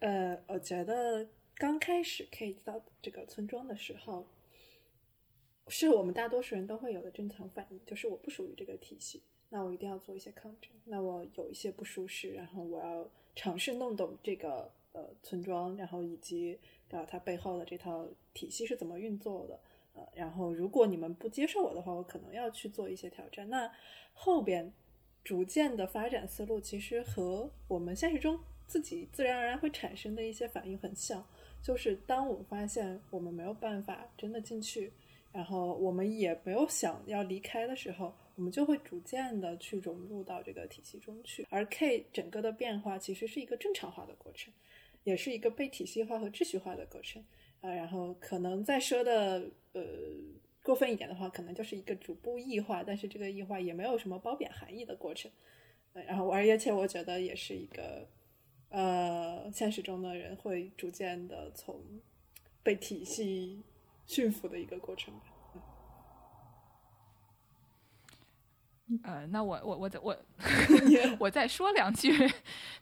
[0.02, 4.28] 呃，我觉得刚开始可以到这个村庄的时候。
[5.68, 10.70] 是我们大多数人都会有的正常反应，就是我不属于这个体系，那我一定要做一些抗争。
[10.84, 16.60] 那我有一些不舒适，然后我要尝试弄懂这个呃村庄，然后以及
[16.90, 19.58] 啊它背后的这套体系是怎么运作的。
[19.94, 23.48] 呃，然后如果你们不接受我的话，我可能要去做一些挑战。
[23.50, 23.72] 那
[24.14, 24.74] 后边
[25.24, 28.38] 逐渐的发展思路，其实和我们现实中
[28.72, 31.28] 自己自然而然会产生的一些反应很像，
[31.62, 34.94] 就是当我们发现我们没有办法真的进去。
[35.34, 41.46] 然后我们也没有想要离开的时候，我们就会逐渐的去融入到这个体系中去。
[41.50, 44.54] 而 K 整个的变化其实是一个正常化的过程，
[45.04, 47.24] 也是一个被体系化和秩序化的过程。
[47.62, 49.42] 啊，然后可能再说的
[49.74, 49.84] 呃
[50.64, 55.32] 过分一点的话，可能就是一个逐步异化，但是这个异化也没有什么褒贬含义的过程。
[55.94, 58.06] 然后而且我觉得也是一个
[58.72, 61.80] 呃现实中的人会逐渐的从
[62.64, 63.64] 被体系。
[64.08, 65.22] 驯服的一个过程吧。
[69.04, 70.18] 呃，那我我我再我
[71.18, 72.12] 我再说两句，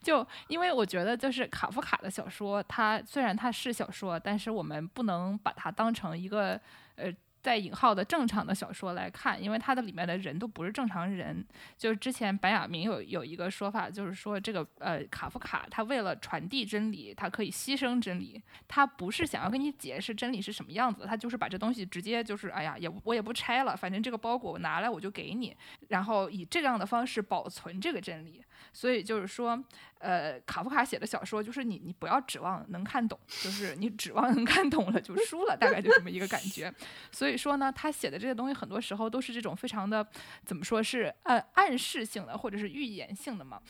[0.01, 6.59] 就因为我觉得就是卡夫卡的小说，它虽然它是小说，但是我们不能把它当成一个
[6.95, 7.13] 呃。
[7.49, 11.43] 带引号的正常的小说来看，因为它的里面的人都不是正常人。
[11.75, 25.57] 就是之前白雅明有有一个说法，就是说这个呃卡夫卡他为了传递真理，他可以牺牲真理，他不是想要跟你解释真理是什么样子，他就是把这东西直接就是哎呀也我也不拆了，反正这个包裹我拿来我就给你，
[25.87, 28.43] 然后以这样的方式保存这个真理。
[28.71, 29.61] 所以就是说，
[29.99, 36.73] 呃，卡夫卡写的小说就是你你不要指望能看懂，就是你指望能看懂了就输了，大概就这么一个感觉。
[37.11, 40.07] 所以说呢，他写的这些东西很多时候都是这种非常的
[40.45, 43.61] 怎么说是呃暗示性的或者是预言性的嘛。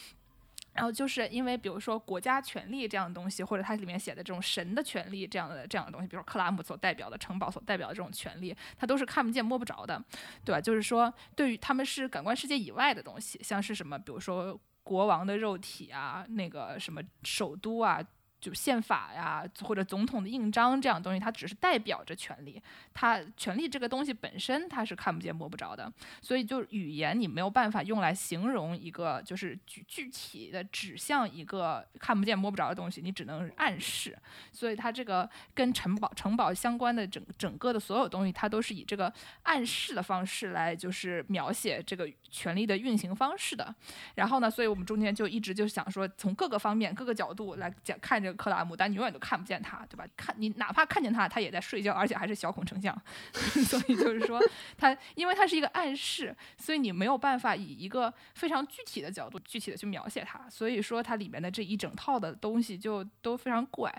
[0.74, 10.02] 然后就是因为比如说国家权力这样的东西，或者它里面写的这种神的权利这样的这样的东西，比如克拉姆所代表的城堡所代表的这种权利，它都是看不见摸不着的，
[10.46, 10.62] 对吧？
[10.62, 14.58] 就是说对于他们是感官世界以外的东西，像是什么，比如说。
[14.90, 18.04] 国王的肉体啊，那个什么首都啊。
[18.40, 22.62] 就宪法呀，或者总统的印章这样东西，它只是代表着权利。
[22.94, 25.92] 它权利这个东西本身，它是看不见摸不着的。
[26.22, 34.18] 所以，就语言你没有办法用来形容一个，就是具具体的指向一个看不见摸不着的东西，你只能暗示。
[34.52, 43.74] 所以，它这个跟城堡城堡相关的整整个的所有东西，它都是以这个暗示的方式来就是描写这个权力的运行方式的。
[44.16, 50.06] 然后呢，所以我们中间就一直就想说，从各个方面、各个角度来讲看这克拉姆，但你永远都看不见他，对吧？
[50.16, 52.96] 看你哪怕看见他，他也在睡觉，而且还是小孔成像。
[53.34, 54.40] 所以就是说，
[54.78, 60.50] 他因为他是一个暗示，所以你没有办法以一个非常具体的角度具体的去描写它。
[60.50, 63.94] 所以说，它里面的这一整套的东西就都非常怪。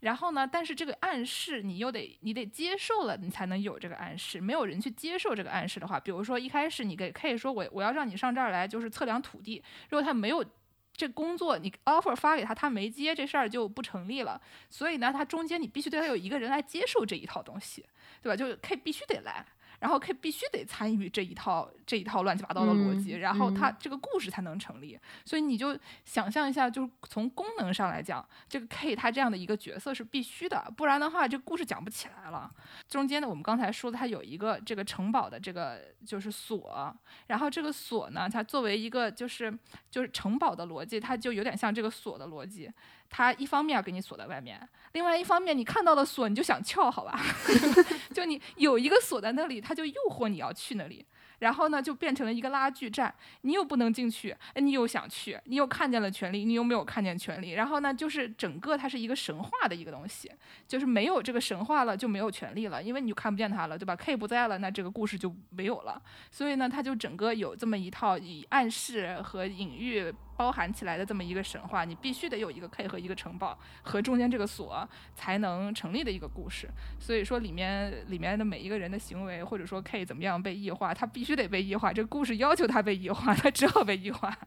[0.00, 4.40] 然后呢，但是这个暗示你又得你得接受了，你才能有这个暗示。
[4.40, 9.62] 没有人去接受这个暗示的话，比如说一开始你给可以说，我我要让你上这儿来，就是测量土地。
[9.90, 10.44] 如果他没有。
[10.94, 14.40] 这工作你 offer 发给他，他没接，这事儿就不成立了。
[14.70, 17.84] 所以呢，他中间你必须对他有一个人来接受这一套东西，
[18.22, 18.36] 对吧？
[18.36, 19.44] 就 K 必须得来。
[19.82, 24.96] 然后 K 必须得参与这一套这一套乱七八糟的逻辑，然后它这个故事才能成立。
[25.24, 32.48] 所以你就想象一下，就是从功能上来讲，这个 K 他这样的一个角色是必须的，不然的话这个故事讲不起来了。
[32.86, 39.52] 中间呢，我们刚才说的，它有一个这个城堡的这个就是锁，然后这个锁呢，它作为一个就是
[39.90, 42.70] 就是城堡的逻辑，它就有点像这个锁的逻辑。
[43.14, 44.58] 它一方面给你锁在外面，
[44.92, 47.20] 另外一方面你看到了锁你就想撬，好吧？
[48.14, 51.04] 就你有一个锁在那里，它就诱惑你要去那里。
[51.40, 57.50] 然后呢，就变成了一个拉锯战，你又不能进去，哎，你又想去，你又看见了权力，你又没有看见权力。
[57.50, 60.30] 然后呢，就是整个它是一个神话的一个东西，
[60.68, 66.00] 就是没有这个神话了，就没有权利了，因为你就看不见它了，对吧？K 不在了，那这个故事就没有了。
[66.30, 76.68] 所以呢，它就整个有这么一套以暗示和隐喻包含起来的这么一个神话，你必须得有一个 K 和一个城堡和中间这个锁才能成立的一个故事。
[77.00, 81.32] 所以说里面里面的每一个人的行为，或者说 K 怎么样被异化，他必须。
[81.32, 84.38] 得被异化，这个故事要求他被异化，他只好被异化。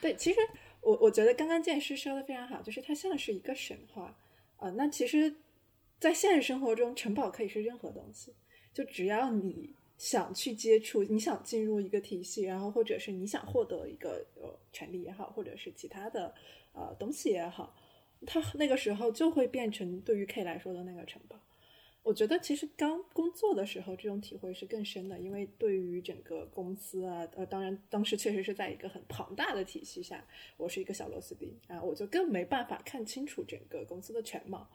[0.00, 0.40] 对，其实
[0.80, 4.16] 我我觉得刚刚剑师说的非常好，就是它像是一个神话
[4.56, 4.70] 啊。
[4.70, 5.36] 那其实，
[6.00, 8.34] 在现实生活中，城堡可以是任何东西，
[8.74, 16.34] 就只要你想去接触，你想进入一个体系，然后或者是你想获得一个呃权利也好，或者是其他的
[16.72, 17.76] 呃东西也好，
[18.26, 21.38] 它那个时候就会变成对于 K 来说的那个城堡。
[22.02, 34.66] 我觉得其实刚工作的时候，这种体会是更深的，因为对于整个公司啊，呃，当然当时确实是在一个很庞大的体系下，我是一个小螺丝钉啊，我就更没办法看清楚整个公司的全貌。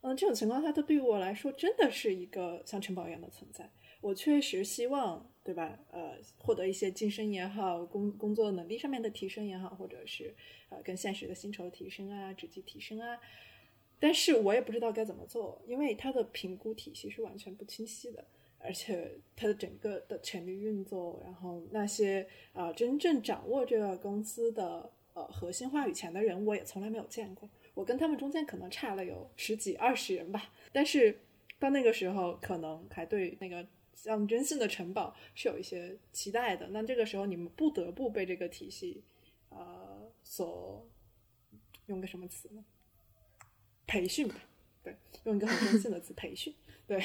[0.00, 3.70] 嗯，这种情况下，它对于我来说真的是一个像城堡一样的存在。
[4.04, 5.78] 我确实希望，对吧？
[5.90, 10.34] 呃，获得一些晋升也好，工工作能力上面的提升也好，或者是
[10.68, 13.18] 呃跟现实的薪酬提升啊，职级提升啊。
[13.98, 18.22] 但是我也不知道该怎么做，因为它的评估体系是完全不清晰的，
[18.58, 27.48] 而且它的整个的权力运作，然后那些啊真正掌握这个公司的呃核心话语权的人，我也从来没有见过。
[27.72, 30.52] 我跟他们中间可能差了有十几二十人吧。
[30.72, 31.20] 但是
[31.58, 36.68] 到那个时候，可能还对那个象征性的城堡是有一些期待的。
[36.68, 39.02] 那这个时候，你们不得不被这个体系
[39.48, 40.86] 呃所
[41.86, 42.64] 用个什么词呢？
[43.86, 44.34] 培训吧，
[44.82, 46.54] 对，用一个很中性的词， 培训。
[46.86, 46.98] 对，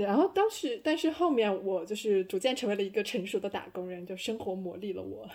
[0.00, 5.28] 然后当时，但是后面我就是逐渐成为了一个成熟的打工人，就生活磨砺了我，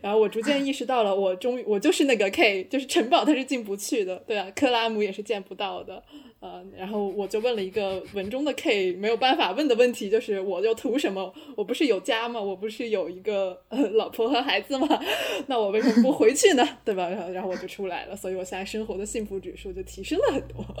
[0.00, 6.02] 然后我逐渐意识到了，我终于我就是那个 K，就是城堡它是进不去的，对啊，克拉姆也是见不到的，
[6.40, 11.34] 呃，然后我就问了一个文中的 K 没有办法问的问题，就是我又图什么？
[11.56, 12.40] 我不是有家吗？
[12.40, 13.62] 我不是有一个
[13.92, 14.88] 老婆和孩子吗？
[15.48, 16.66] 那我为什么不回去呢？
[16.82, 17.10] 对吧？
[17.10, 20.64] 然后然后我就出来了，所以我现在生活的幸福指数就提升了很多。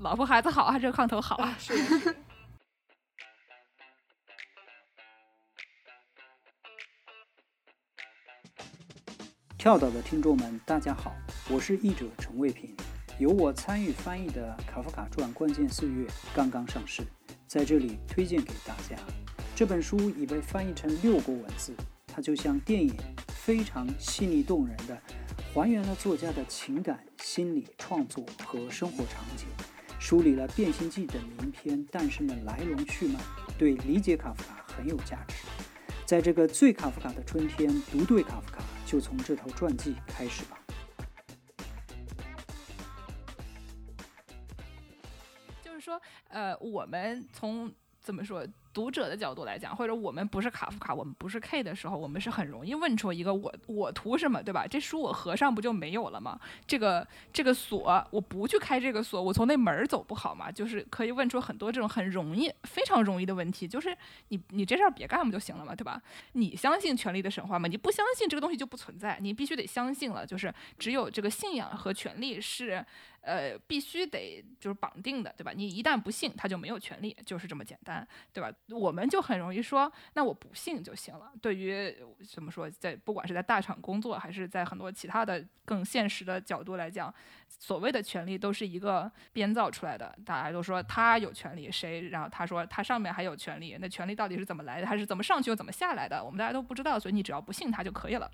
[0.00, 1.56] 老婆孩子好啊这个炕头好啊。
[9.56, 11.14] 跳蚤的听众们大家好
[11.48, 12.76] 我是译者陈卫平。
[13.20, 16.04] 由我参与翻译的卡夫卡传关键岁月
[16.34, 17.04] 刚刚上市
[17.46, 18.96] 在这里推荐给大家。
[19.54, 21.72] 这本书已被翻译成六国文字
[22.08, 22.92] 它就像电影
[23.28, 24.98] 非常细腻动人的
[25.54, 29.77] 还原了作家的情感心理创作和生活场景。
[29.98, 33.18] 梳理了《变形记》等名篇诞生的来龙去脉，
[33.58, 35.34] 对理解卡夫卡很有价值。
[36.06, 38.62] 在这个最卡夫卡的春天，读对卡夫卡。
[38.86, 40.58] 就从这套传记开始吧。
[45.62, 47.70] 就是说，呃，我们从
[48.00, 48.46] 怎么说？
[48.78, 54.68] 读者的角度来讲，或者我们不是卡夫卡，我们不是 K 的时候，我们是很容易问出一个我我图什么，对吧？
[54.68, 56.38] 这书我合上不就没有了吗？
[56.64, 60.48] 这个这个锁我不去开这个锁，我从那门走不好吗？
[60.48, 63.66] 就是可以问出很多这种很容易、非常容易的问题。
[63.66, 63.92] 就是
[64.28, 66.00] 你你这事儿别干不就行了嘛，对吧？
[66.34, 67.66] 你相信权力的神话吗？
[67.66, 70.24] 你不相信这个东西就不存在，你必须得相信了。
[70.24, 72.86] 就是只有这个信仰和权力是。
[73.20, 75.52] 呃，必须得就是绑定的，对吧？
[75.54, 78.50] 你一旦不信，他就没有权利，就是这么简单，对吧？
[78.70, 81.30] 我们就很容易说，那我不信就行了。
[81.42, 81.94] 对于
[82.26, 87.12] 怎么说，在不管是在大厂工作，还是在很多其他的更现实的角度来讲，
[87.48, 90.16] 所谓的权利都是一个编造出来的。
[90.24, 92.08] 大家都说他有权利，谁？
[92.08, 94.86] 然后他说他上面还有权利，那权利到底是怎么来的？
[94.86, 96.24] 他是怎么上去又怎么下来的？
[96.24, 98.30] 我们大家都不知道，所以你只要不信他就可以了。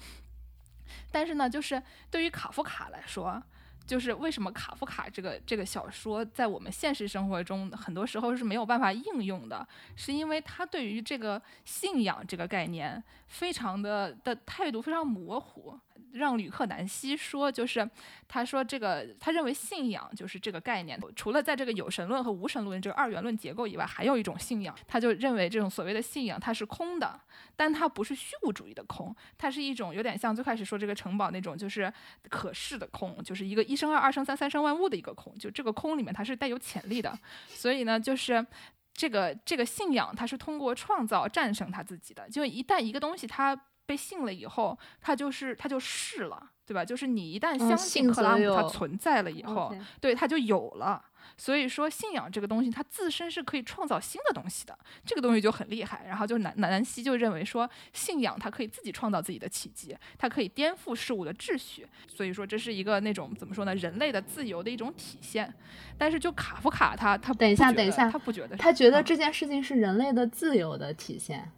[1.11, 3.43] 但是呢，就是对于卡夫卡来说。
[3.87, 9.66] 就是为什么卡夫卡这个这个小说在我们现实生活中很多时候是没有办法应用的，
[9.97, 15.78] 是因为他对于这个信仰这个概念非常的的态度非常模糊。
[16.13, 17.89] 让吕克南希说，就是
[18.29, 21.01] 他说这个，他认为信仰就是这个概念。
[21.17, 27.21] 除了在这个有神论和无神论这个二元论结构以外，还有一种信仰，他就认为这种所谓的信仰它是空的，
[27.57, 31.93] 但它不是虚无主义的空，它是一种有点像最开始说这个城堡那种，就是
[32.29, 35.37] 可视的空，就是一个一生二，二生三，三生万物的一个空。
[35.39, 37.19] 就这个空里面它是带有潜力的，
[37.49, 38.47] 所以呢，就是
[38.93, 42.31] 这个这个信仰它是通过创造战胜他自己的。
[42.31, 43.61] 就一旦一个东西它。
[43.87, 46.85] 被信了以后，他就是他就是了，对吧？
[46.85, 51.05] 就是你一旦相信克拉姆它存在了以后，对它就有了。
[51.37, 56.05] 所以说，信仰这个东西，它自身是可以创造新的东西的，这个东西就很厉害。
[56.07, 61.87] 然后就南南希就认为说，信仰它可以自己创造自己的奇迹，它可以颠覆事物的秩序。
[62.07, 63.74] 所以说，这是一个那种怎么说呢？
[63.74, 65.53] 人类的自由的一种体现。
[65.99, 71.51] 但是就卡夫卡他他等一下等一下，他不觉得，他觉得这件事情是人类的自由的体现。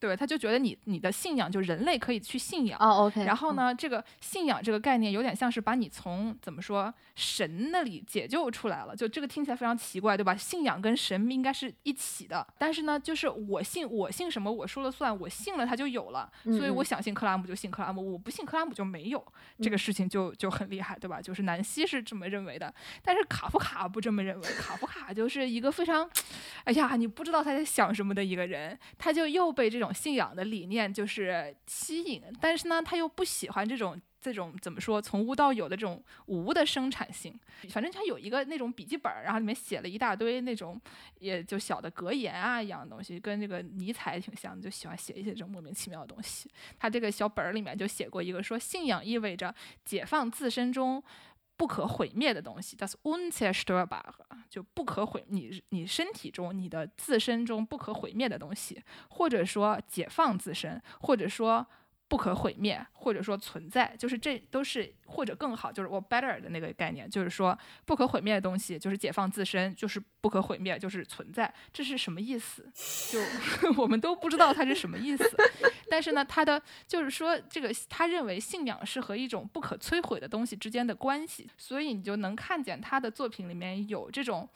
[0.00, 3.24] 对，他就觉得你你的信仰就人类可以去信仰哦，OK。
[3.24, 10.36] 然后呢，这个信仰这个概念有点像是把你从怎么说神那里解救出来了，就这个听起来非常奇怪，对吧？
[10.36, 19.20] 信仰跟神应该是一起的，但是呢，就是我信我信什么我说了算，我信了他就有了，所以我想信克拉姆就信克拉姆，我不信克拉姆就没有，
[19.60, 21.20] 这个事情就就很厉害，对吧？
[21.20, 22.72] 就是南希是这么认为的，
[23.02, 26.08] 但是卡夫卡不这么认为，卡夫卡就是一个非常，
[26.62, 29.87] 哎呀，你不知道他在想什么的一个人，他就又被这种。
[29.92, 37.38] 信仰的理念就是吸引，但是呢，他又不喜欢这种这种怎么说从无到有的这种无的生产性。
[37.70, 40.80] 反正他有一个那种笔记本，然后里面写了一大堆那种
[41.18, 46.50] 也就小的格言啊一样的东西，跟那个尼采挺像，就喜欢写一些这种莫名其妙的东西。
[46.78, 51.02] 他这个小本儿里面就写过一个说，信仰意味着解放自身中。
[51.58, 54.00] 不可毁灭的东西，das unzerstörbar，
[54.48, 61.66] 就不可毁你你身体中你的自身中不可毁灭的东西，或者说解放自身，或者说。
[62.08, 72.66] 不可毁灭，或者说存在，就是这都是或者更好，就是我 better 的那个概念，就是说不可毁灭的东西，就是解放自身，就是不可毁灭，就是存在，这是什么意思？
[73.12, 73.20] 就
[73.80, 75.30] 我们都不知道它是什么意思。
[75.90, 84.48] 但是呢，他的就是说这个他认为信仰是和一种不可摧毁的东西之间的关系，所以你就能看见他的作品里面有这种。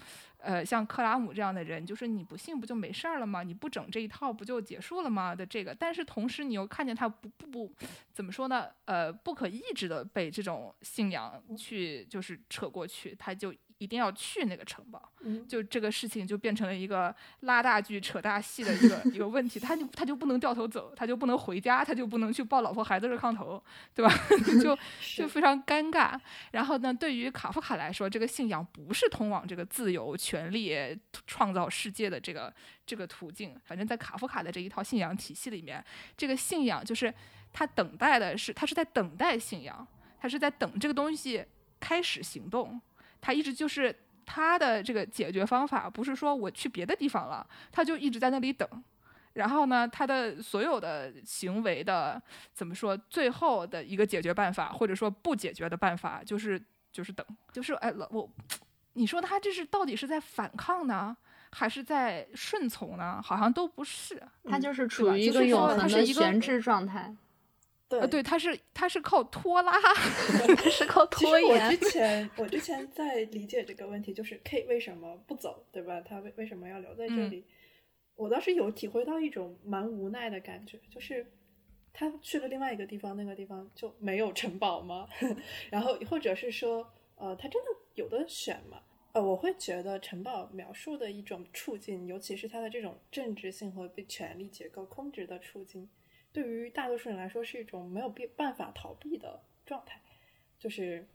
[0.43, 3.43] 呃，像克拉姆这样的人，就是你不信不就没事儿了吗？
[3.43, 5.34] 你不整这一套不就结束了吗？
[5.34, 7.74] 的这个，但是同时你又看见他不不不，
[8.12, 8.68] 怎么说呢？
[8.84, 13.55] 呃，不可抑制的被这种信仰去就是扯过去，他就。
[13.83, 15.12] 一定要去那个城堡，
[15.49, 19.59] 就这个事情就变成了一个拉大剧、扯大戏的一个一个问题。
[19.59, 23.61] 他就他就不能掉头走，他就不能回家，他就不能去抱老婆孩子热炕头，
[23.93, 24.14] 对吧？
[24.62, 24.78] 就
[25.16, 26.16] 就非常尴尬。
[26.53, 32.55] 然后呢，对于卡夫卡来说，这个信仰不是通往这个自由、权利、创造世界的这个
[32.87, 33.55] 这个途径。
[33.64, 35.85] 反正，在卡夫卡的这一套信仰体系里面，
[36.16, 37.12] 这个信仰就是
[37.53, 39.85] 他等待的是，他是在等待信仰，
[40.20, 41.45] 他是在等这个东西
[41.80, 42.80] 开始行动。
[43.22, 43.94] 他一直就是
[44.26, 48.68] 他的这个解决方法，不是说我去别的地方了，他就一直在那里等，
[49.32, 52.20] 然后呢，他的所有的行为的
[52.52, 56.60] 怎么说，最后的一个解决办法，或者说不解决的办法，就是
[56.92, 58.28] 就是等，就是哎，我，
[58.94, 61.16] 你说他这是到底是在反抗呢，
[61.50, 63.20] 还是在顺从呢？
[63.22, 67.14] 好像都不是，他就是处于一个永恒它是一个的闲置状态，
[67.99, 69.72] 对呃，对，他是他是靠拖拉，
[70.57, 71.90] 他是靠拖延实我之。
[71.90, 76.01] 前我之前在理解这个问题，就是 K 为什么不走，对吧？
[76.01, 77.45] 他为为什么要留在这嗯里？
[78.14, 81.26] 我倒是有体会到一种蛮无奈的感觉，就是
[81.93, 85.07] 他去了另外一个地方，那个地方就没有城堡吗？
[85.70, 86.86] 然后或者是说，
[87.16, 88.80] 呃，他真的有的选吗？
[89.12, 95.86] 呃，我会觉得城堡描述的一种处境，尤其是它的这种政治性和被权力结构控制的处境，
[96.33, 100.01] 对于大多数人来说是一种没有必办法逃避的状态。
[100.59, 101.07] 就是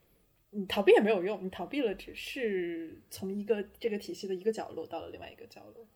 [0.49, 5.87] 你逃避也没有用，你逃避了只是从一个这个体系的一个角落到了另外一个角落，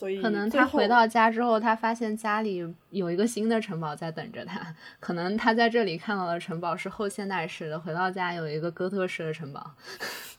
[0.00, 4.74] 所以可能他回到家之后，他发现家里有一个新的城堡在等着他。
[4.98, 9.74] 可能他在这里看到的城堡是后现代式的，回到家有一个哥特式的城堡。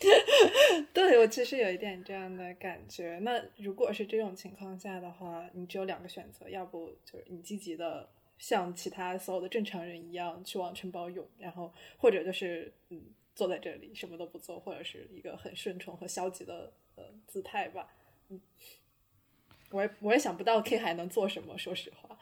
[0.92, 3.20] 对我其实有一点这样的感觉。
[3.22, 8.10] 那如果是这种情况下的话，你只有两个选择，要不就是你积极的
[8.40, 13.00] 像其他所有的正常人一样去往城堡涌，然后或者就是嗯
[13.36, 17.88] 坐在这里什么都不做，或者是一个很顺从和消极的呃姿态吧。
[18.30, 18.42] 嗯，
[19.72, 22.16] 我也我也想不到 K 还能做什么，说实话。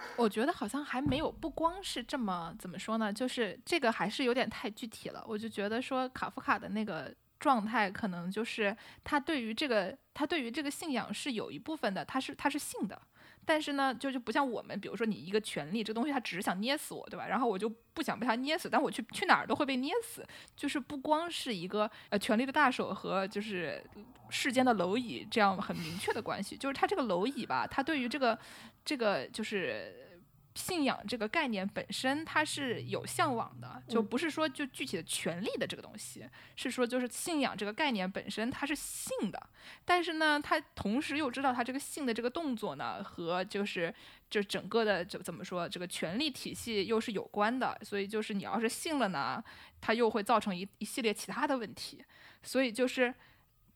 [0.16, 5.22] 我觉得好像还没有，不光是这么怎么说呢，就是这个还是有点太具体了。
[5.28, 13.00] 我就觉得说卡夫卡的那个状态，可能就是他对于这个他对于这个信仰是有一部分的，他是他是信的。
[13.44, 17.26] 但是呢，就就不像我们，比如说你一个权利这东西，他只是想捏死我，对吧？
[17.26, 20.26] 然后我就不想被他捏死，但我去去哪儿都会被捏死。
[20.56, 23.82] 就是不光是一个呃权力的大手和就是
[24.28, 28.38] 世间的蝼蚁这样很明确的关系，就是它这个蝼蚁吧，它对于这个
[28.84, 30.08] 这个就是。
[30.54, 39.40] 信仰这个概念本身，它是有向往的，就嗯不是说就具体的权利的这个东西，是说就是信仰这个概念本身它是信的，
[39.84, 43.94] 但是呢，他同时又知道他这个信的这个动作呢，和就是
[44.28, 49.42] 就整个的就怎么说，这个权力体系又是有关的，所以就是你要是信了呢，
[49.80, 52.04] 它又会造成一一系列其他的问题，
[52.42, 53.14] 所以就是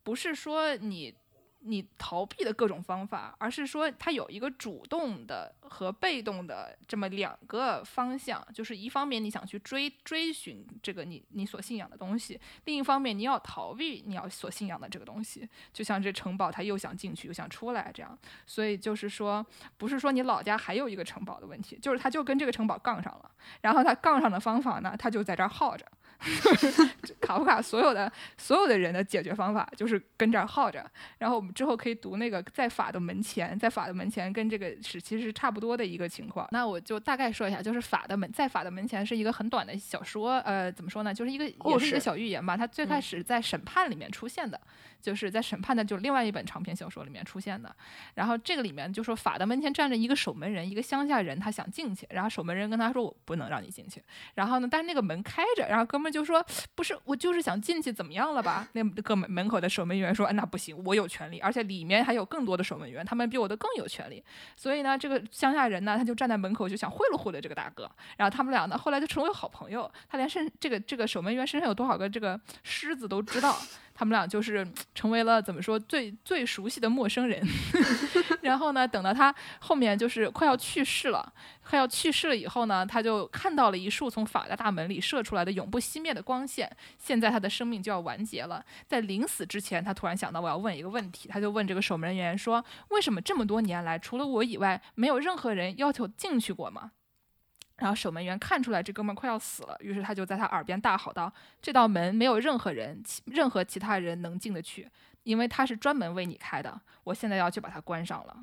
[0.03, 1.14] 不是说你。
[1.67, 19.45] 你逃避的各种方法，而是说它有一个主动的和被动的这么两个方向，就是一方面你想去追追寻这个你你所信仰的东西，另一方面你要逃避你要所信仰的这个东西，就像这城堡，他又想进去又想出来这样，所以就是说，
[19.79, 23.31] 不是说你老家还有一个城堡的问题，就是他就跟这个城堡杠上了，
[23.62, 25.87] 然后他杠上的方法呢，他就在这儿耗着。
[27.21, 30.85] 卡夫卡所有的所有的人的解决方法就是跟这儿耗着，
[31.19, 36.47] 然后我们之后可以读那个在法的门前，在法的门前跟这个是其实是差不多的一个情况。
[36.51, 42.57] 那我就大概说一下，就是法的门在法的门前是一个很短的小说，呃，怎么说呢，就是一个也故是一个小寓言吧。
[42.57, 44.61] 它最开嗯始在审判里面出现的，
[45.01, 47.75] 就是在审判的就另外一本长篇小说里面出现的。
[48.15, 54.03] 然后这个里面就说法的门前站着一个守门人，一个乡下人，他想进去，然后守门人跟他说我不能让你进去。
[54.35, 56.45] 然后呢，但是那个门开着，然后哥他们就说
[56.75, 58.69] 不是，我就是想进去，怎么样了吧？
[58.73, 64.23] 那个门门口的守门员说，那不行，我有权利，而且里面还有更多的守门员，他们比我的更有权利。
[64.55, 67.91] 所以呢，这个乡下人呢，他就站在门口就想贿赂贿赂这个大哥。
[68.19, 69.91] 然后他们俩呢，后来就成为好朋友。
[70.07, 73.57] 他连身这个这个守门员身上有多少个这个狮子都知道。
[73.95, 77.41] 他们俩就是成为了怎么说最最熟悉的陌生人。
[78.43, 81.33] 然后呢，等到他后面就是快要去世了，
[81.63, 86.71] 快要去世了以后呢，他就看到了一束从法的大门里射出来的永不熄灭的光线。
[86.99, 96.91] 现在他的生命就要完结了，在临死之前，他突然想到我要问一个问题，他就问这个守门人员说：“为什么这么多年来，除了我以外，没有任何人要求进去过吗？”
[97.77, 104.89] 然后守门员看出来这哥们儿快要死了，于是他就在他耳边大吼道：“这道门没有任何人，其任何其他人能进得去，
[105.25, 106.81] 因为它是专门为你开的。
[107.03, 108.37] 我现在要去把它关上了。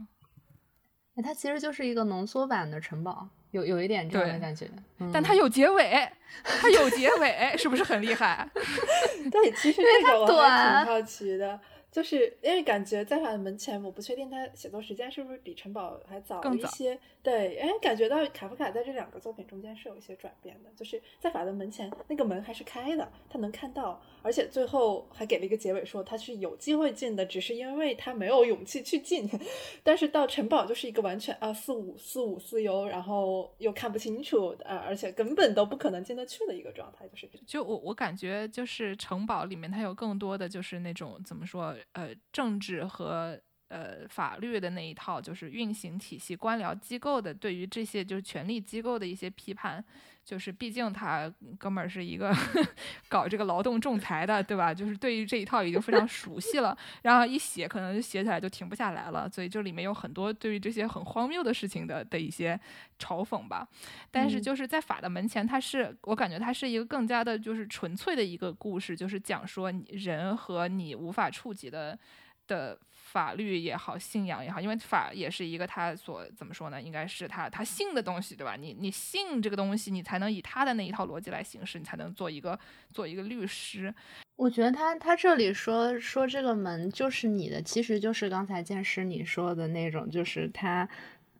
[1.15, 4.69] 哎它其实就是一个浓缩版的城堡，有有一点这样的感觉。
[4.99, 6.09] 嗯但它有结尾，
[6.43, 8.47] 它有结尾， 是不是很厉害？
[9.31, 11.59] 对，其实这个我挺好奇的，
[11.91, 16.97] 就是因为感觉在法的门前，我不确定他写作时间是不是比城堡还早一些。
[17.21, 29.29] 对，哎，感觉到卡夫卡在这两个作品中间是有一些转变的，就是在法的门前那个门还是开的，他能看到，而且最后还给了一个结尾说他是有机会进的，只是因为他没有勇气去进。
[29.83, 37.29] 但是到城堡就是一个完全啊四五四五四优，然后又看不清楚啊，而且根本都不可能进得去的一个状态，就是。
[37.45, 49.83] 就我我感觉就是城堡里面它有更多的就是那种怎么说呃政治和呃法律的那一套，就是运行体系、官僚机构的对于这些就是权力机构的一些批判。
[50.31, 51.29] 就是毕竟他
[51.59, 52.33] 哥们儿是一个
[53.09, 54.73] 搞这个劳动仲裁的，对吧？
[54.73, 62.57] 就是对于这一套已经非常熟悉了， 然后一写可能写起来就停不下来了，所以这里面有很多对于这些很荒谬的事情的的一些
[62.97, 63.67] 嘲讽吧。
[64.09, 71.99] 但是就是在法的门前，它是我感觉它是一个更加的就是纯粹的一个故事，就是讲说人和你无法触及的
[72.47, 72.79] 的。
[73.11, 76.81] 法律也好，信仰也好，因为法也是一个他所怎么说呢？
[76.81, 78.55] 应该是他他信的东西，对吧？
[78.55, 82.57] 你你信这个东西，你才能以他的那一套逻辑来行事，你才能做一个
[82.93, 83.93] 做一个律师。
[84.37, 90.87] 我觉得他他这里说说这个门就是你的，其实就是刚才剑师你说的那种，就是他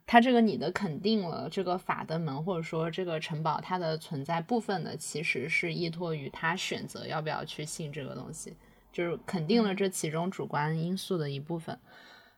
[0.04, 8.54] 他这个你的肯定了这个法的门，或者说这个城堡它的存在部分呢，其实是依托于他选择要不要去信这个东西。
[8.92, 11.78] 就是肯定了这其中主观因素的一部分，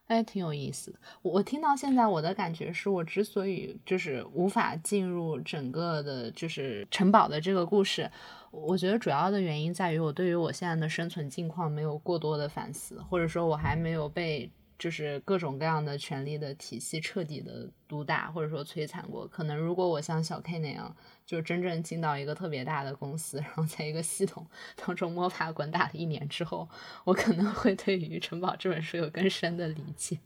[0.06, 0.98] 哎，挺有意思的。
[1.22, 8.10] 我听到现在，我的感觉是我之所以就是无法进入整个的，就是城堡的这个故事，
[8.50, 14.50] 我觉得主要的原因在于我对于我现在的生存境况没有过多的反思，或者说我还没有被。
[14.76, 19.26] 就是各种各样的权力的体系彻底的毒打或者说摧残过。
[19.26, 20.94] 可能如果我像小 K 那样，
[21.24, 26.68] 就真正进到一个特别大的公司，然后在一个系统当中摸爬滚打了一年之后，
[27.04, 30.18] 我可能会对于《城堡》这本书有更深的理解。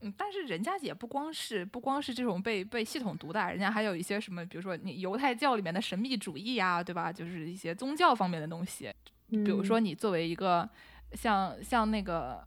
[0.00, 7.12] 嗯，但是人家也不光是不光是这种被被系统毒打，人家还有一些什么，比如说你犹太教里面的神秘主义啊，对吧？
[7.12, 8.92] 就是一些宗教方面的东西。
[9.28, 10.68] 比如说你作为一个
[11.12, 12.44] 像像那个。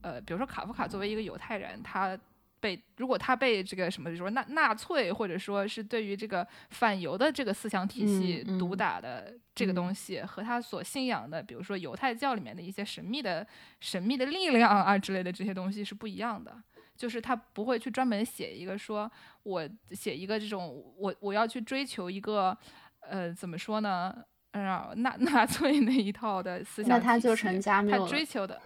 [0.00, 2.18] 呃，比如说卡夫卡作为一个犹太人，他
[2.60, 13.46] 被如果他被这个什么，比如说纳纳粹，或者说是对于这个反犹的这个思想体系毒打的这个东西，和他所信仰的，比如说犹太教里面的一些神秘的
[13.80, 16.56] 神秘的力量啊之类的这些东西是不一样的。
[16.96, 19.08] 就是他不会去专门写一个说，
[19.44, 22.58] 我写一个这种，我我要去追求一个，
[22.98, 24.12] 呃，怎么说呢？
[24.50, 28.60] 呃，纳 纳粹那一套的思想，那他就成加缪他追求的。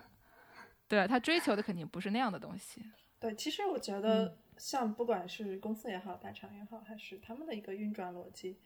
[0.92, 2.82] 对他追求的肯定不是那样的东西。
[3.18, 8.58] 对，其实我觉得，像不管是公司也好，大厂也好，还是他们的一个运转逻辑，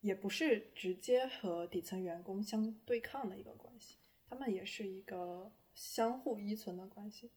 [0.00, 7.30] 也不是直接和底层员工相对抗的一个关系，他们也是一个相互依存的关系。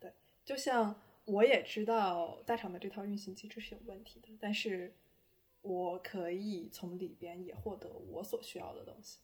[0.00, 0.10] 对，
[0.42, 4.94] 就像我也知道大厂的这套运行机制是有问题的，但是
[5.60, 9.18] 我可以从里边也获得我所需要的东西。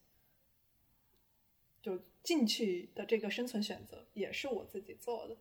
[1.83, 5.37] 就进去的这个生存选择也是我自己做的，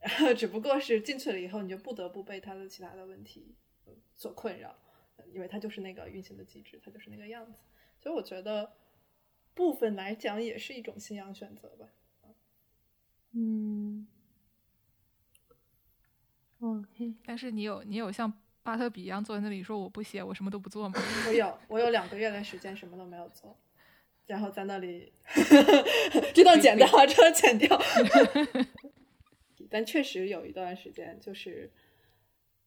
[0.00, 3.54] 然 后只不过是进去了以后，你就不得不被他的其他的问题
[4.16, 4.76] 所困扰，
[5.32, 7.58] 因为它就是那个运行的机制，它就是那个样子。
[8.00, 8.72] 所以我觉得
[9.54, 11.88] 部分来讲也是一种信仰选择吧。
[13.30, 14.06] 嗯
[16.60, 17.14] ，OK。
[17.24, 18.30] 但是你有你有像
[18.62, 20.94] 巴特比一样坐在那里说我不写，我什么都不做吗？
[21.28, 23.56] 我有，我有两个月的时间什么都没有做。
[24.26, 25.12] 然后在那里，
[26.34, 27.80] 这段剪掉，这段剪掉。
[29.70, 31.70] 但确实有一段时间，就是，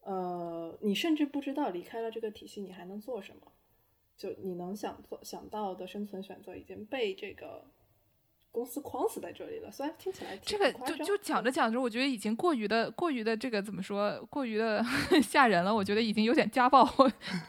[0.02, 3.52] 呃，你甚至不知道离开了这个体系，你还能做什么？
[4.18, 7.66] 就你能想做想到的生存选择已经被这个。
[8.52, 14.82] 公司框死在这里了，虽然听起来这个就就讲着讲着，我觉得已经过于的过于的这个怎么说，过于的
[15.22, 15.76] 吓人了。
[15.76, 16.90] 我觉得已经有点家暴，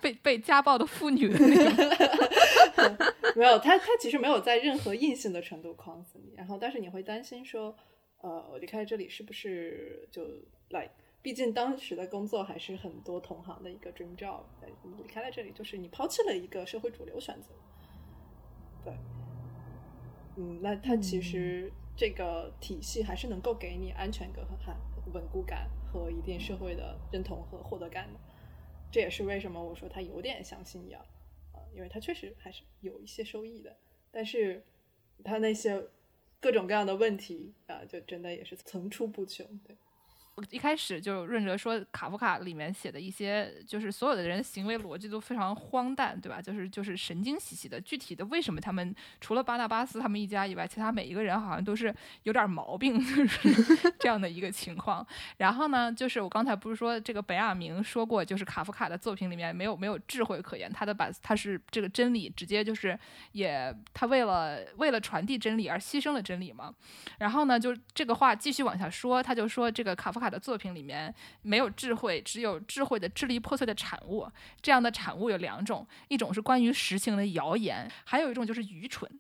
[0.03, 2.97] 被被家暴的妇女的那种。
[3.37, 7.77] 没有，他他其实没有在任何硬性的程度框死你，然后但是你会担心说，
[8.23, 10.25] 呃，我离开这里是不是就
[10.71, 10.91] like，？
[11.21, 14.41] 毕竟当时的工作还是很多同行的一个 dream job，
[14.83, 17.49] 你离开了这里，就是你抛弃了一个社会主流选择。
[18.85, 18.95] 对。
[20.37, 28.21] 嗯，那他其实这个体系还是能够给你安全感和稳固感和一定社会的认同和获得感的。
[28.91, 31.16] 这也是为什么我说他有点像信仰啊，
[31.77, 33.77] 因为它确实还是有一些收益的。
[34.11, 34.65] 但是
[35.23, 35.87] 它那些
[36.41, 39.47] 各种各样的问题啊，就真的也是层出不穷。
[39.59, 39.77] 对。
[40.51, 46.43] 一开始就润哲说卡夫卡里面写的一些，就是所有的人行为逻辑都非常荒诞，对吧？
[46.43, 47.81] 就是就是神经兮兮的。
[47.81, 55.07] 具体的为什么他们除了巴纳巴斯他们一家以外，其他每一个人好像都是有点毛病， 就是这样的一个情况。
[55.39, 62.99] 然后呢，就是我刚才不是说这个本雅明说过，就是卡夫卡的作品里面没有没有智慧可言，他的把他是这个真理直接就是
[63.33, 66.75] 也他为了为了传递真理而牺牲了真理嘛。
[67.19, 70.26] 然后呢，就这个话继续往下说，他就说这个卡夫卡。
[70.29, 74.27] 的作品里面没有智慧，只有智慧的支离破碎的产物。
[74.61, 79.11] 这样的产物有两种，一种是关于实情的谣言，还有一种就是愚蠢。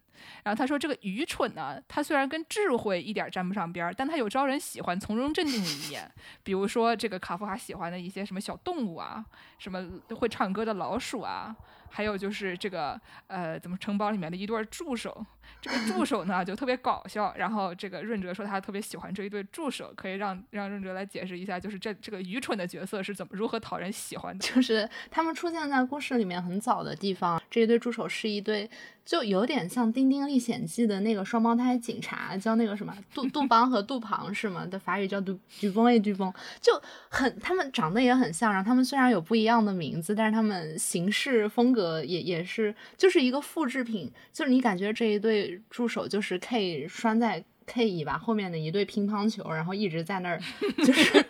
[0.42, 6.10] 然后他说这个愚蠢呢，他虽然跟智慧一点沾不上边儿，但他有招人喜欢、从容镇定的一面。
[6.42, 9.24] 比如说这个卡夫卡喜欢的一些什么小动物啊，
[9.58, 9.84] 什么
[10.16, 11.54] 会唱歌的老鼠啊。
[11.88, 15.24] 还有就是这个呃，怎么城堡里面的一对助手，
[15.62, 17.32] 这个助手呢就特别搞笑。
[17.38, 24.44] 然后这个润哲说他特别喜欢这一对助手，可以让让润哲来解释一下，就是这这个愚蠢的角色是怎么如何讨人喜欢的。
[24.46, 28.68] 就是他们出现在故事里面很早的地方，这一对助手是一对。
[29.06, 34.66] 就有点像《丁丁历险记》的那个双胞胎警察，叫那个什么杜杜邦和杜庞是吗？
[34.66, 36.72] 的法语叫杜杜邦 A 杜邦，就
[37.08, 38.52] 很他们长得也很像。
[38.52, 44.12] 然后他们虽然有不一样的名字，但是他们行事风格也也是就是一个复制品。
[44.32, 47.44] 就是你感觉这一对助手就是 K 拴在。
[47.66, 50.40] K 以巴后面的一对乒乓球，然后一直在那儿
[50.84, 51.22] 就是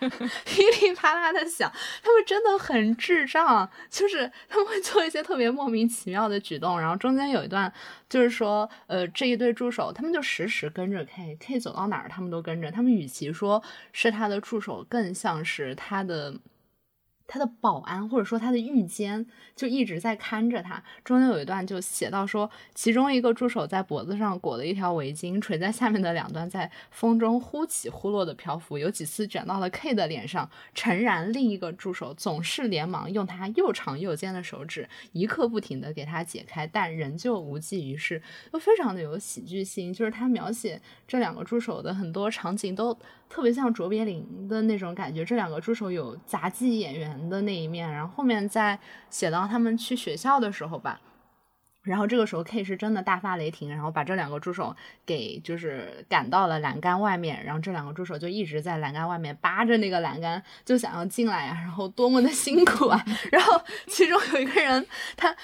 [0.45, 1.73] 噼里啪啦的响，
[2.03, 6.79] 他们真的很智障，就是他们会做一些特别莫名其妙的举动。
[6.79, 7.73] 然后中间有一段
[8.09, 12.71] 就是说，呃，这一对助手他们就时时跟着 K，K 走到哪儿他们都跟着。
[12.71, 13.63] 他们与其说
[13.93, 16.35] 是他的助手，更像是他的。
[17.27, 20.83] 他的保安或者说他的御监就一直在看着他。
[21.05, 30.49] 中间有一段就写到说，其中一个助手在脖子上裹了一条围巾，垂在下面的两端在风中忽起忽落的漂浮，有几次卷到了 K 的脸上。
[30.75, 38.23] 诚然，另一个助手总是连忙用他又长又尖的手指一刻不停地给他解开，但仍旧无济于事。
[38.53, 42.97] 又非常的有喜剧性，就是他描写这两个助手的很多场景都。
[43.29, 48.79] 特别像卓别林的那种感觉，这两个助手有杂技演员的那一面，然后后面再
[49.11, 51.01] 写到他们去学校的时候吧，
[51.83, 64.87] 然后这个时候 K 是真的大发雷霆，然后把这两个助手给就是赶到了栏杆外面，然后这两个助手就一直在栏杆外面扒着那个栏杆，就想要进来啊，然后多么的辛苦啊， 然后其中有一个人
[65.17, 65.35] 他。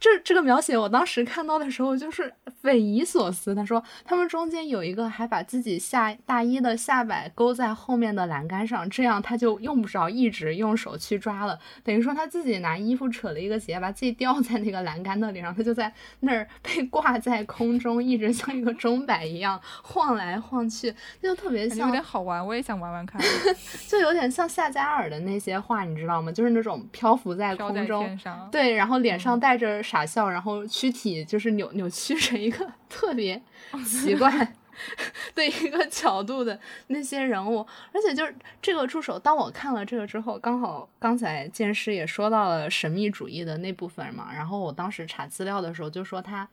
[0.00, 2.32] 这这个描写，我当时看到的时候就是
[2.62, 3.54] 匪夷所思。
[3.54, 11.58] 他说，他们中间有一个还把自己下大衣的下摆勾在后面的栏杆上，这样他就用不着一直用手去抓了。
[11.84, 22.44] 等于说他自己拿衣服扯了一个结，把自己吊在那个栏杆那里，然后他就在那儿 被挂在空中，一直像一个钟摆一样晃来晃去，就特别像，有点好玩。
[22.46, 23.20] 我也想玩玩看，
[23.86, 26.32] 就有点像夏加尔的那些画，你知道吗？
[26.32, 28.18] 就是那种漂浮在空中，
[28.50, 29.82] 对，然后脸上带着。
[29.90, 33.42] 傻笑，然后躯体就是扭扭曲成一个 特别
[33.84, 34.54] 奇怪
[35.34, 38.32] 的一个角度的那些人物，而且就是
[38.62, 46.48] 这个助手，当我看了这个之后，刚好刚才剑师也说到了神秘主义的那部分嘛，然后我当时查资料的时候就说他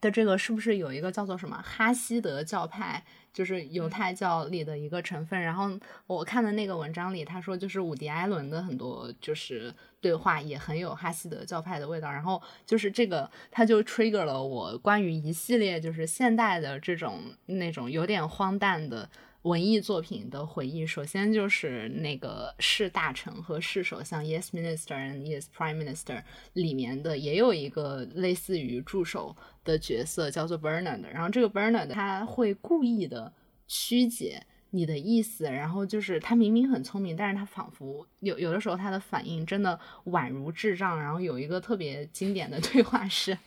[0.00, 3.04] 的这个是不是有一个叫做什么哈希德教派？
[3.32, 5.70] 就是犹太教里的一个成分，然后
[6.06, 19.08] 我看的那个文章里，他说就是伍迪·艾伦的很多就是对话也很有哈希德教派的味道，然后就是这个他就 trigger 了我关于一系列就是现代的这种那种有点荒诞的。
[19.42, 26.22] 文艺作品的回忆，首先就是那个是大臣和是首相，Yes Minister and Yes Prime Minister
[26.52, 29.34] 里面的也有一个类似于助手
[29.64, 31.02] 的角色，叫做 Bernard。
[31.10, 33.32] 然后这个 Bernard 他会故意的
[33.66, 41.00] 曲解你的意思，然后就是他明明很聪明，但是他仿佛有有的时候他的反应真的宛如智障。
[41.00, 43.38] 然后有一个特别经典的对话是，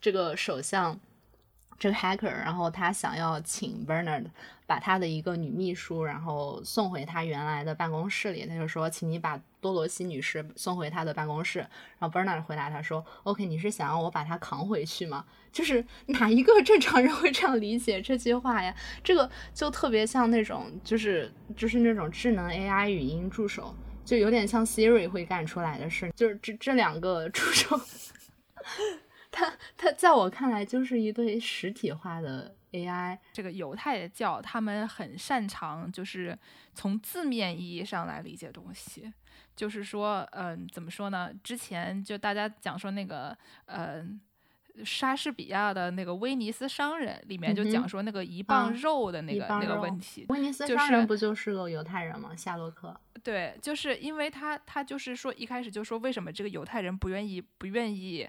[0.00, 1.00] 这个首相。
[1.82, 4.26] 这个 hacker，然后他想要请 Bernard
[4.68, 8.46] 把他的一个女秘书，然后送回他原来的办公室里。
[8.46, 11.58] 他就说，请你把多罗西女士送回他的办公室。
[11.98, 15.24] 然后 Bernard 回答他说，OK，你是想要我把她扛回去吗？
[15.50, 18.72] 就是哪一个正常人会这样理解这句话呀？
[19.02, 23.74] 这个就特别像那种，就是就是那种智能 AI 语音助手，
[24.04, 26.12] 就有点像 Siri 会干出来的事。
[26.14, 27.80] 就是这这两个助手。
[29.32, 33.18] 他他在我看来就是一对实体化的 AI。
[33.32, 36.38] 这个犹太教他们很擅长，就是
[36.74, 39.12] 从字面意义上来理解东西。
[39.56, 41.30] 就是说，嗯，怎么说呢？
[41.42, 44.18] 之前就大家讲说那个，嗯，
[44.82, 50.24] 莎士比亚的那个《威尼斯商人》里面就讲说那个一磅肉的那个那个问题。
[50.30, 52.34] 威尼斯商人不就是个犹太人吗？
[52.34, 52.98] 夏洛克。
[53.22, 58.28] 对，就是因为他他就是说一开始就说为什么这个犹太人不愿意不愿意。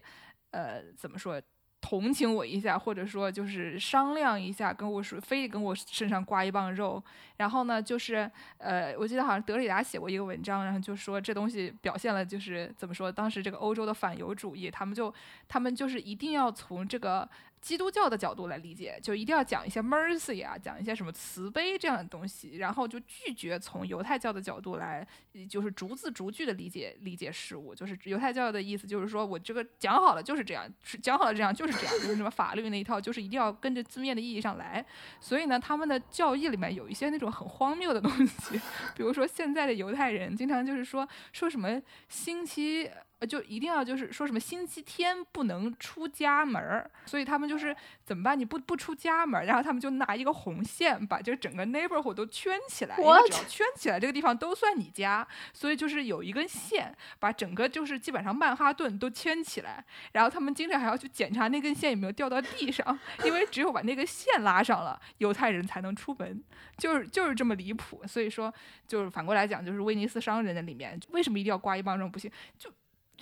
[0.54, 1.42] 呃，怎么说？
[1.86, 7.04] 同情我一下，或者说就是商量一下，跟我说，非得跟我身上刮一磅肉。
[7.36, 13.12] 然后呢，就是呃，我记得好像德里达写过一个文章，然后就说这东西表现了就是怎么说？
[13.12, 15.14] 当时这个欧洲的反犹主义，他们就
[15.50, 17.30] 他们就是一定要从这个
[17.64, 25.08] 基督教的角度来理解，就一定要讲一些 mercy 啊，讲一些什么慈悲这样的东西，然后就拒绝从犹太教的角度来，
[25.50, 27.74] 就是逐字逐句的理解理解事物。
[27.74, 34.86] 就是犹太教的意思就是说我这个讲好了就是这样，是讲好了这样就是这样，就是什么法律那一套，就是一定要跟着字面的意义上来。
[35.22, 38.60] 所以呢，他们的教义里面有一些那种很荒谬的东西，
[38.94, 42.92] 比如说现在的犹太人经常就是说说什么星期。
[43.26, 48.38] 就一定要就是说什么星期天不能出家门儿，所以他们就是怎么办？
[48.38, 55.28] 你不不出家门儿，然后他们就拿一个红线把这整个 neighborhood 都圈起来，因为只要圈起来，这个地方都算你家。
[55.54, 66.44] 所以就是有一根线把整个就是基本上曼哈顿都圈起来，然后他们经常还要去检查那根线有没有掉到地上，因为只有把那根线拉上了，犹太人才能出门，
[66.78, 68.02] 就是就是这么离谱。
[68.08, 68.54] 所以说，
[68.88, 72.32] 就是反过来讲，就是威尼斯商人的里面为什么一定要挂一帮这种不行？
[72.58, 72.72] 就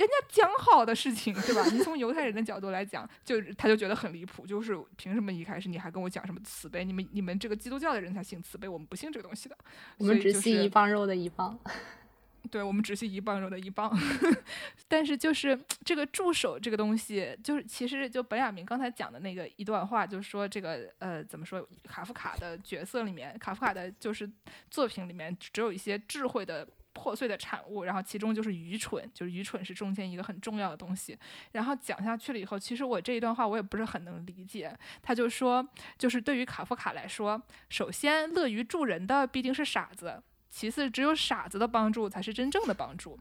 [0.02, 1.64] 人家讲好的事情，对吧？
[1.72, 6.84] 你从犹太人的角度来讲，就他就觉得很离谱，就是凭什么一开始你还跟我讲什么慈悲？
[6.84, 9.56] 你们你们这个基督教的人才信慈悲，我们不信这个东西的。
[9.98, 11.58] 我们只信一帮肉的一帮。
[12.50, 13.96] 对，我们只信一帮肉的一帮。
[14.90, 24.28] 但是就是这个助手这个东西，就是其实就本雅明刚才讲的那个一段话，就是说这个呃怎么说，卡夫卡的角色里面，卡夫卡的就是
[24.72, 26.68] 作品里面只有一些智慧的。
[26.94, 31.18] 破碎的产物，然后其中就是愚蠢，就是愚蠢是中间一个很重要的东西。
[31.52, 34.78] 然后讲下去了以后，其实我这一段话我也不是很能理解。
[35.02, 35.66] 他就说，
[35.98, 43.20] 就是对于卡夫卡来说，首先乐于助人的必定是傻子，其次只有傻子的帮助才是真正的帮助。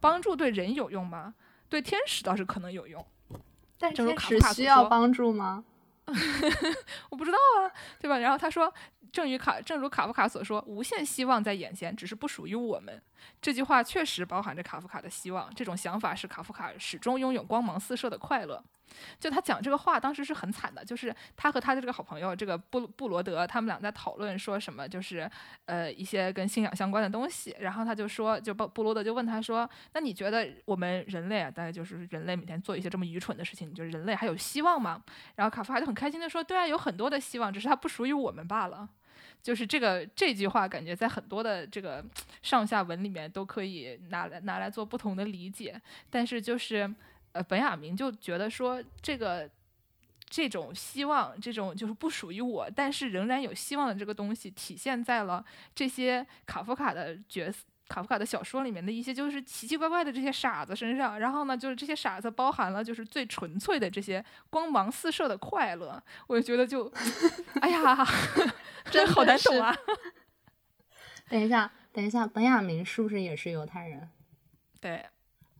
[0.00, 1.34] 帮助对人有用吗？
[1.68, 3.04] 对天使倒是可能有用。
[3.78, 5.64] 但天使需要帮助吗？
[7.10, 8.18] 我不知道啊，对吧？
[8.18, 8.72] 然后他说。
[9.12, 12.98] 正如卡，正如卡夫卡所说，无限希望在眼前，只是不属于我们。
[13.42, 18.64] 这句话确实包含着卡夫卡的希望，这种想法是卡夫卡始终拥有光芒四射的快乐。
[19.18, 20.84] 就他讲这个话，当时是很惨的。
[20.84, 25.30] 就是他和他的这个好朋友，这个布布罗德，他们俩在讨论说什么，就是
[25.66, 27.54] 呃一些跟信仰相关的东西。
[27.60, 35.02] 然后他就说，就布布罗德就问他说：“那你觉得我们人类啊，大概就是人类每天做一些这么愚蠢的事情，你觉得人类还有希望吗？”
[35.36, 38.88] 然后卡夫卡就很开心的说：“对啊，有很多的希望，只是它不属于我们罢了。”
[39.42, 42.04] 就是这个这句话，感觉在很多的这个
[42.42, 45.80] 上下文里面都可以拿来拿来做不同的理解，
[46.10, 46.92] 但是就是。
[47.32, 49.48] 呃，本雅明就觉得说，这个
[50.28, 61.18] 这种希望，这种就是不属于我，但是仍然有希望的这个东西，体现在了这些卡夫卡的角色、卡夫卡的小说里面的一些就是奇奇怪怪的这些傻子身上。
[61.20, 66.02] 然后呢，就是这些傻子包含了就是最纯粹的这些光芒四射的快乐。
[66.26, 66.90] 我就觉得就，
[67.60, 68.06] 哎呀，
[68.90, 69.74] 真好难懂啊！
[71.28, 74.08] 等一下，等一下，本雅明是不是也是犹太人？
[74.80, 75.04] 对。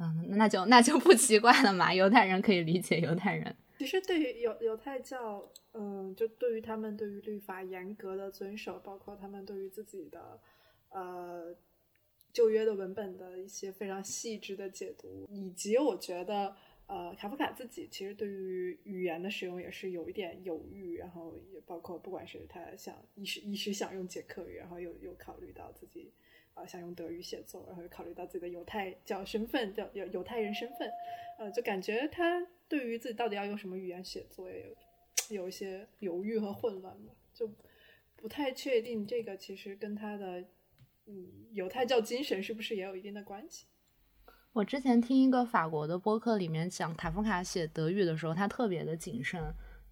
[0.02, 1.94] 嗯，那就那就不奇怪了嘛。
[1.94, 3.54] 犹太人可以理解犹太人。
[3.78, 10.40] 其实对于犹犹太教，嗯，就对于他们对于律法严格的遵守，包括他们对于自己的
[10.90, 11.54] 呃
[12.32, 16.54] 旧约的文本的一些非常细致的解读，以及我觉得
[16.86, 26.12] 呃卡夫卡自己其实对于语言的使用也是有一点犹豫，然后也包括不管是他想一时一时想用捷克语，然后又又考虑到自己。
[26.54, 30.90] 啊，想用德语写作，然后考虑到自己的犹太教身份，叫犹犹太人身份，
[31.38, 34.66] 呃，就感觉他对于自己到底要用什么语言写作，也
[35.30, 37.50] 有有一些犹豫和混乱吧，就
[38.16, 40.44] 不太确定这个其实跟他的
[41.06, 43.66] 嗯犹太教精神是不是也有一定的关系。
[44.52, 49.42] 我之前听一个法国的播客里面讲卡夫卡写德语的时候，他特别的谨慎。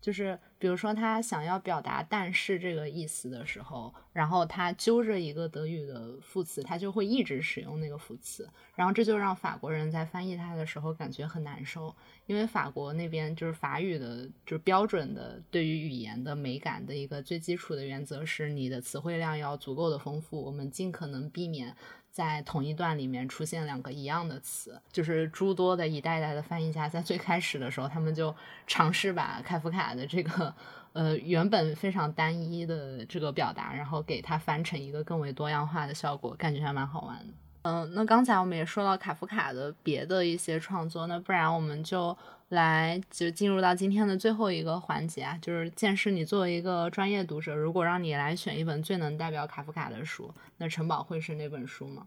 [0.00, 11.94] 就是比如说他想要表达“但是”这个意思的时候，然后他揪着一个德语的副词，他就会一直使用那个副词，然后这就让法国人在翻译他的时候感觉很难受，
[12.26, 21.76] 因为法国那边就是法语的，就是标准的对于语言的美感的一个最基础的原则是你的词汇量要足够的丰富，我们尽可能避免。
[22.10, 28.34] 在同一段里面出现两个一样的词，就是诸多的一代代的翻译家在最开始的时候，他们就
[28.66, 30.52] 尝试把开夫卡的这个
[30.92, 37.32] 呃原本非常单一的这个表达，然后给它翻成一个更为多样化的效果，感觉还蛮好玩的。
[37.62, 42.16] 嗯，那刚才我们也说到卡夫卡的别的一些创作，那不然我们就
[42.50, 52.06] 来就进入到今天的最后一个环节啊，就是见识你作为一个专业读者，如果让你来选一本最能代表卡夫卡的书，那城堡会是那本书吗？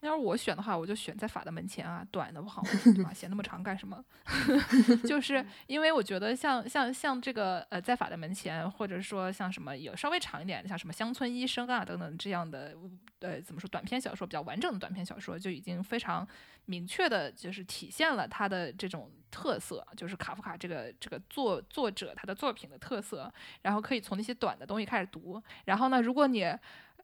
[0.00, 2.62] 要是我选的话，我就选在法的门前啊，短的不好
[3.04, 3.12] 吧？
[3.14, 4.04] 写那么长干什么？
[5.06, 12.76] 就是因为我觉得像像像这个呃，在法的门前，或者说像什么有稍微长一点的，像什么乡村医生啊等等这样的，
[13.20, 16.26] 呃，怎么说短篇小说比较完整的短篇小说，就已经非常
[16.66, 23.32] 明确的，就是体现了他的这种特色，就是卡夫卡这个这个作作者他的作品的特色。
[23.62, 25.42] 然后可以从那些短的东西开始读。
[25.64, 26.44] 然后呢，如果你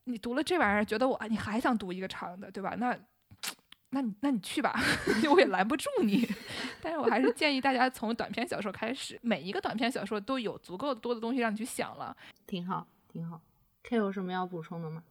[0.05, 2.75] 你读了这玩意儿，觉得我你还想读一个长的，对吧？
[2.79, 2.99] 那，
[3.91, 4.75] 那你那你去吧，
[5.31, 6.27] 我也拦不住你。
[6.83, 12.17] 但是我还是建议大家从短篇小说开始，每一个短篇小说都有足够多的东西让你去想了。
[12.47, 13.41] 挺好，挺好。
[13.83, 15.03] K 有什么要补充的吗？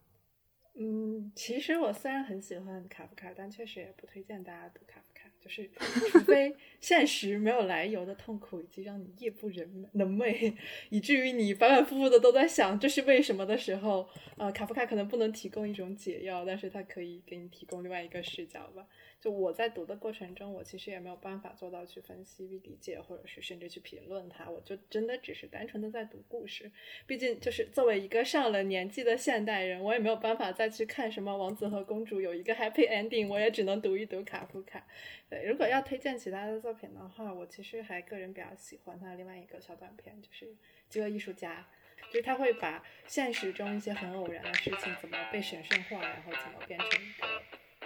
[0.73, 5.10] 嗯，其实我虽然很喜欢卡夫卡，但确实也不推荐大家读卡夫卡。
[5.43, 5.69] 就是
[6.11, 10.53] 除非 现实没有来由的痛苦，以及让你夜不人能寐，
[10.89, 18.85] 以至于你反反复复的都在想这是为什么的时候，呃，卡夫卡可能不能提供一种解药，但是他可以给你提供另外一个视角吧。
[19.21, 24.49] 就我在读的过程中，我其实也没有办法做到去分析、理解，或者是甚至去评论它。
[24.49, 26.71] 我就真的只是单纯的在读故事。
[27.05, 34.87] 毕竟，就是作为一个上了年纪的现代人，我也没有办法再去看什么王子和公主有一个 happy ending，我也只能读一读卡夫卡。
[35.29, 40.45] 对，如果要推荐其他的作品的话，我其实还个人比较喜欢他另外一个小短片，就是
[40.89, 41.67] 《饥饿艺术家》，
[42.11, 47.27] 就是他会把现实中一些很偶然的事情怎么被神圣化，然后怎么变成一个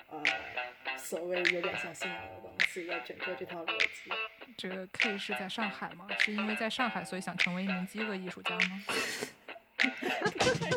[0.07, 0.23] 呃。
[1.05, 4.11] 所谓有点像信仰的东西的整个这套逻辑。
[4.57, 6.07] 这个 K 是在上海吗？
[6.19, 8.81] 是因为在上海所以想成为一名饥饿艺术家吗？